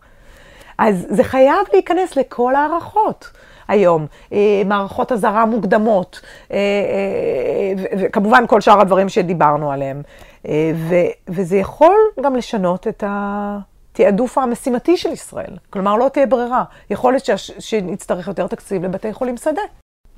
אז 0.79 1.07
זה 1.09 1.25
חייב 1.25 1.67
להיכנס 1.73 2.17
לכל 2.17 2.55
ההערכות. 2.55 3.31
היום, 3.69 4.07
אה, 4.33 4.63
מערכות 4.67 5.13
אזהרה 5.13 5.47
מוקדמות, 5.47 6.21
אה, 6.53 6.57
אה, 6.57 7.97
וכמובן 7.99 8.45
כל 8.47 8.61
שאר 8.61 8.81
הדברים 8.81 9.09
שדיברנו 9.09 9.73
עליהם. 9.73 10.03
וזה 11.29 11.57
יכול 11.57 11.97
גם 12.21 12.37
לשנות 12.37 12.87
את 12.89 13.05
התעדוף 13.07 14.39
המשימתי 14.39 14.97
של 14.97 15.13
ישראל. 15.13 15.57
כלומר, 15.71 15.97
לא 15.97 16.09
תהיה 16.09 16.27
ברירה. 16.27 16.65
יכול 16.91 17.13
להיות 17.13 17.29
שנצטרך 17.59 18.29
יותר 18.29 18.47
תקציב 18.47 18.85
לבתי 18.85 19.13
חולים 19.13 19.37
שדה. 19.37 19.63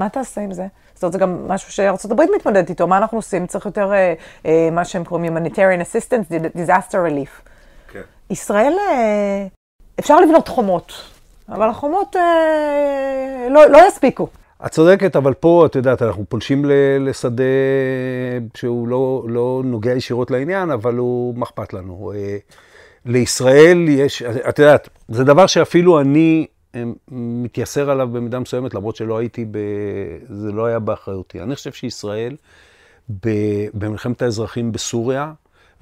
מה 0.01 0.09
תעשה 0.09 0.41
עם 0.41 0.53
זה? 0.53 0.67
זאת 0.95 1.03
אומרת, 1.03 1.13
זה 1.13 1.19
גם 1.19 1.49
משהו 1.49 1.73
שארצות 1.73 2.11
הברית 2.11 2.31
מתמודדת 2.37 2.71
איתו, 2.71 2.87
מה 2.87 2.99
אנחנו 2.99 3.19
עושים? 3.19 3.47
צריך 3.47 3.67
יותר, 3.67 3.93
אה, 3.93 4.15
אה, 4.47 4.69
מה 4.73 4.85
שהם 4.85 5.05
קוראים 5.05 5.37
humanitarian 5.37 5.83
assistance, 5.83 6.33
disaster 6.57 6.95
relief. 7.09 7.51
כן. 7.93 8.01
ישראל, 8.31 8.73
אה, 8.91 9.47
אפשר 10.01 10.21
לבנות 10.21 10.49
חומות, 10.49 10.93
אבל 11.49 11.69
החומות 11.69 12.17
אה, 12.17 13.49
לא, 13.51 13.67
לא 13.67 13.79
יספיקו. 13.89 14.29
את 14.67 14.71
צודקת, 14.71 15.17
אבל 15.17 15.35
פה, 15.35 15.67
את 15.67 15.77
יודעת, 15.77 16.03
אנחנו 16.03 16.25
פולשים 16.29 16.65
לשדה 17.01 17.45
שהוא 18.57 18.89
לא, 18.89 19.25
לא 19.29 19.63
נוגע 19.65 19.93
ישירות 19.93 20.31
לעניין, 20.31 20.71
אבל 20.71 20.95
הוא, 20.97 21.35
מה 21.35 21.45
אכפת 21.45 21.73
לנו? 21.73 22.13
אה, 22.15 22.37
לישראל 23.07 23.89
יש, 23.89 24.23
את 24.23 24.59
יודעת, 24.59 24.89
זה 25.09 25.25
דבר 25.25 25.47
שאפילו 25.47 26.01
אני 26.01 26.47
מתייסר 27.11 27.91
עליו 27.91 28.09
במידה 28.09 28.39
מסוימת, 28.39 28.75
למרות 28.75 28.97
שלא 28.97 29.19
הייתי, 29.19 29.45
ב... 29.45 29.59
זה 30.29 30.53
לא 30.53 30.67
היה 30.67 30.79
באחריותי. 30.79 31.41
אני 31.41 31.55
חושב 31.55 31.73
שישראל, 31.73 32.37
ב... 33.25 33.29
במלחמת 33.75 34.23
האזרחים 34.23 34.73
בסוריה, 34.73 35.33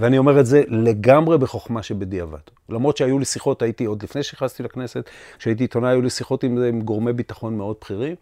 ואני 0.01 0.18
אומר 0.18 0.40
את 0.40 0.46
זה 0.46 0.62
לגמרי 0.68 1.38
בחוכמה 1.38 1.83
שבדיעבד. 1.83 2.38
למרות 2.68 2.96
שהיו 2.96 3.18
לי 3.18 3.24
שיחות, 3.24 3.62
הייתי, 3.62 3.85
עוד 3.85 4.03
לפני 4.03 4.22
שנכנסתי 4.22 4.62
לכנסת, 4.62 5.11
כשהייתי 5.38 5.64
עיתונאי, 5.64 5.90
היו 5.90 6.03
לי 6.03 6.11
שיחות 6.11 6.44
עם, 6.44 6.62
עם 6.62 6.81
גורמי 6.81 7.12
ביטחון 7.12 7.57
מאוד 7.57 7.77
בכירים. 7.81 8.16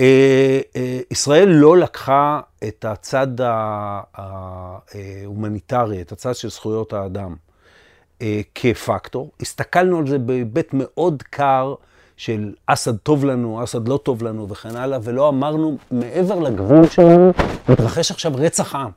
אה, 0.00 0.60
אה, 0.76 1.00
ישראל 1.10 1.48
לא 1.48 1.76
לקחה 1.76 2.40
את 2.68 2.84
הצד 2.84 3.28
ההומניטרי, 4.14 6.02
את 6.02 6.12
הצד 6.12 6.34
של 6.34 6.50
זכויות 6.50 6.92
האדם. 6.92 7.34
אה, 8.22 8.40
כפקטור. 8.54 9.30
הסתכלנו 9.40 9.98
על 9.98 10.06
זה 10.06 10.18
בהיבט 10.18 10.68
מאוד 10.72 11.22
קר 11.30 11.74
של 12.16 12.52
אסד 12.66 12.96
טוב 12.96 13.24
לנו, 13.24 13.64
אסד 13.64 13.88
לא 13.88 13.96
טוב 13.96 14.22
לנו 14.22 14.48
וכן 14.48 14.76
הלאה, 14.76 14.98
ולא 15.02 15.28
אמרנו, 15.28 15.76
מעבר 15.90 16.40
לגבול 16.40 16.88
שלנו, 16.88 17.32
מתרחש 17.68 18.10
עכשיו 18.10 18.32
רצח 18.34 18.74
עם. 18.74 18.90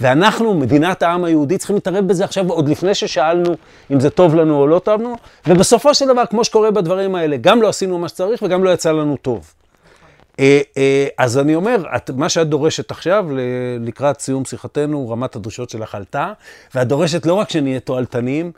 ואנחנו, 0.00 0.54
מדינת 0.54 1.02
העם 1.02 1.24
היהודי, 1.24 1.58
צריכים 1.58 1.76
להתערב 1.76 2.08
בזה 2.08 2.24
עכשיו, 2.24 2.48
עוד 2.48 2.68
לפני 2.68 2.94
ששאלנו 2.94 3.54
אם 3.90 4.00
זה 4.00 4.10
טוב 4.10 4.34
לנו 4.34 4.60
או 4.60 4.66
לא 4.66 4.78
טוב 4.78 5.00
לנו, 5.00 5.16
ובסופו 5.46 5.94
של 5.94 6.06
דבר, 6.08 6.26
כמו 6.30 6.44
שקורה 6.44 6.70
בדברים 6.70 7.14
האלה, 7.14 7.36
גם 7.36 7.62
לא 7.62 7.68
עשינו 7.68 7.98
מה 7.98 8.08
שצריך 8.08 8.42
וגם 8.42 8.64
לא 8.64 8.70
יצא 8.70 8.92
לנו 8.92 9.16
טוב. 9.16 9.54
אה, 10.40 10.60
אה, 10.76 11.06
אז 11.18 11.38
אני 11.38 11.54
אומר, 11.54 11.84
את, 11.96 12.10
מה 12.10 12.28
שאת 12.28 12.48
דורשת 12.48 12.90
עכשיו, 12.90 13.26
לקראת 13.80 14.20
סיום 14.20 14.44
שיחתנו, 14.44 15.10
רמת 15.10 15.36
הדרישות 15.36 15.70
שלך 15.70 15.94
עלתה, 15.94 16.32
ואת 16.74 16.88
דורשת 16.88 17.26
לא 17.26 17.34
רק 17.34 17.50
שנהיה 17.50 17.80
תועלתניים, 17.80 18.52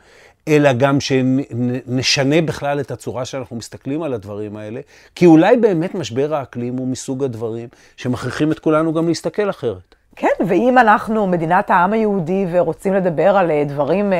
אלא 0.47 0.73
גם 0.73 0.97
שנשנה 0.99 2.41
בכלל 2.41 2.79
את 2.79 2.91
הצורה 2.91 3.25
שאנחנו 3.25 3.55
מסתכלים 3.55 4.03
על 4.03 4.13
הדברים 4.13 4.57
האלה, 4.57 4.79
כי 5.15 5.25
אולי 5.25 5.57
באמת 5.57 5.95
משבר 5.95 6.35
האקלים 6.35 6.77
הוא 6.77 6.87
מסוג 6.87 7.23
הדברים 7.23 7.67
שמכריחים 7.97 8.51
את 8.51 8.59
כולנו 8.59 8.93
גם 8.93 9.07
להסתכל 9.07 9.49
אחרת. 9.49 9.95
כן, 10.15 10.27
ואם 10.47 10.77
אנחנו 10.77 11.27
מדינת 11.27 11.69
העם 11.69 11.93
היהודי 11.93 12.45
ורוצים 12.51 12.93
לדבר 12.93 13.37
על 13.37 13.51
אה, 13.51 13.63
דברים 13.67 14.13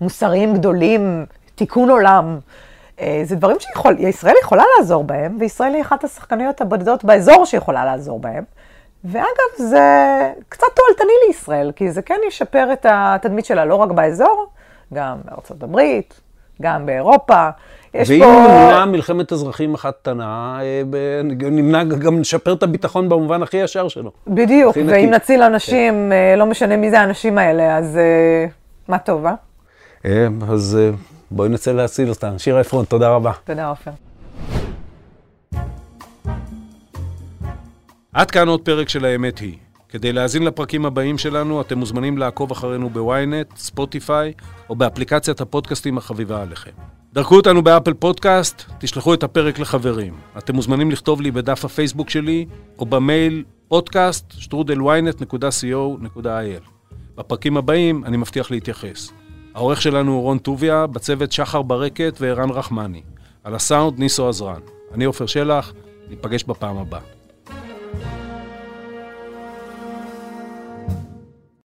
מוסריים 0.00 0.54
גדולים, 0.54 1.26
תיקון 1.54 1.90
עולם, 1.90 2.38
זה 3.24 3.36
דברים 3.36 3.56
שישראל 3.60 4.34
יכולה 4.42 4.62
לעזור 4.78 5.04
בהם, 5.04 5.36
וישראל 5.40 5.74
היא 5.74 5.82
אחת 5.82 6.04
השחקניות 6.04 6.60
הבודדות 6.60 7.04
באזור 7.04 7.44
שיכולה 7.44 7.84
לעזור 7.84 8.20
בהם. 8.20 8.44
ואגב, 9.04 9.56
זה 9.56 9.80
קצת 10.48 10.66
תועלתני 10.74 11.12
לישראל, 11.26 11.72
כי 11.76 11.90
זה 11.90 12.02
כן 12.02 12.18
ישפר 12.28 12.72
את 12.72 12.86
התדמית 12.88 13.44
שלה 13.44 13.64
לא 13.64 13.74
רק 13.74 13.90
באזור, 13.90 14.46
גם 14.94 15.16
בארצות 15.24 15.62
הברית, 15.62 16.20
גם 16.62 16.86
באירופה. 16.86 17.48
יש 17.94 18.10
ואם 18.10 18.20
פה... 18.20 18.26
נמנע 18.26 18.84
מלחמת 18.84 19.32
אזרחים 19.32 19.74
אחת 19.74 19.94
קטנה, 20.02 20.58
אה, 20.62 21.20
נמנע 21.50 21.84
גם 21.84 22.20
לשפר 22.20 22.52
את 22.52 22.62
הביטחון 22.62 23.08
במובן 23.08 23.42
הכי 23.42 23.56
ישר 23.56 23.88
שלו. 23.88 24.10
בדיוק, 24.26 24.76
ואם. 24.86 25.10
נציל 25.10 25.42
אנשים, 25.42 26.12
אה, 26.12 26.36
לא 26.36 26.46
משנה 26.46 26.76
מי 26.76 26.90
זה 26.90 27.00
האנשים 27.00 27.38
האלה, 27.38 27.76
אז 27.76 27.96
אה, 27.96 28.46
מה 28.88 28.98
טוב, 28.98 29.26
אה? 29.26 29.34
אה, 30.04 30.26
אז 30.50 30.78
אה, 30.80 30.90
בואי 31.36 31.48
נצא 31.48 31.72
להציל 31.72 32.08
אותם. 32.08 32.38
שירה 32.38 32.60
עפרון, 32.60 32.84
תודה 32.84 33.08
רבה. 33.08 33.32
תודה, 33.44 33.68
עופר. 33.68 33.90
עד 38.12 38.30
כאן 38.30 38.48
עוד 38.48 38.60
פרק 38.60 38.88
של 38.88 39.04
האמת 39.04 39.38
היא. 39.38 39.56
כדי 39.88 40.12
להאזין 40.12 40.42
לפרקים 40.42 40.86
הבאים 40.86 41.18
שלנו, 41.18 41.60
אתם 41.60 41.78
מוזמנים 41.78 42.18
לעקוב 42.18 42.50
אחרינו 42.50 42.90
בוויינט, 42.90 43.56
ספוטיפיי, 43.56 44.32
או 44.70 44.76
באפליקציית 44.76 45.40
הפודקאסטים 45.40 45.98
החביבה 45.98 46.42
עליכם. 46.42 46.70
דרכו 47.12 47.36
אותנו 47.36 47.62
באפל 47.62 47.94
פודקאסט, 47.94 48.62
תשלחו 48.78 49.14
את 49.14 49.22
הפרק 49.22 49.58
לחברים. 49.58 50.14
אתם 50.38 50.54
מוזמנים 50.54 50.90
לכתוב 50.90 51.20
לי 51.20 51.30
בדף 51.30 51.64
הפייסבוק 51.64 52.10
שלי, 52.10 52.46
או 52.78 52.86
במייל 52.86 53.44
podcast 53.72 54.34
strudelwynet.co.il. 54.40 56.70
בפרקים 57.16 57.56
הבאים 57.56 58.04
אני 58.04 58.16
מבטיח 58.16 58.50
להתייחס. 58.50 59.10
העורך 59.56 59.82
שלנו 59.82 60.12
הוא 60.12 60.22
רון 60.22 60.38
טוביה, 60.38 60.86
בצוות 60.86 61.32
שחר 61.32 61.62
ברקת 61.62 62.16
וערן 62.20 62.50
רחמני. 62.50 63.02
על 63.44 63.54
הסאונד 63.54 63.98
ניסו 63.98 64.28
עזרן. 64.28 64.60
אני 64.94 65.04
עופר 65.04 65.26
שלח, 65.26 65.72
ניפגש 66.08 66.44
בפעם 66.44 66.76
הבאה. 66.76 67.00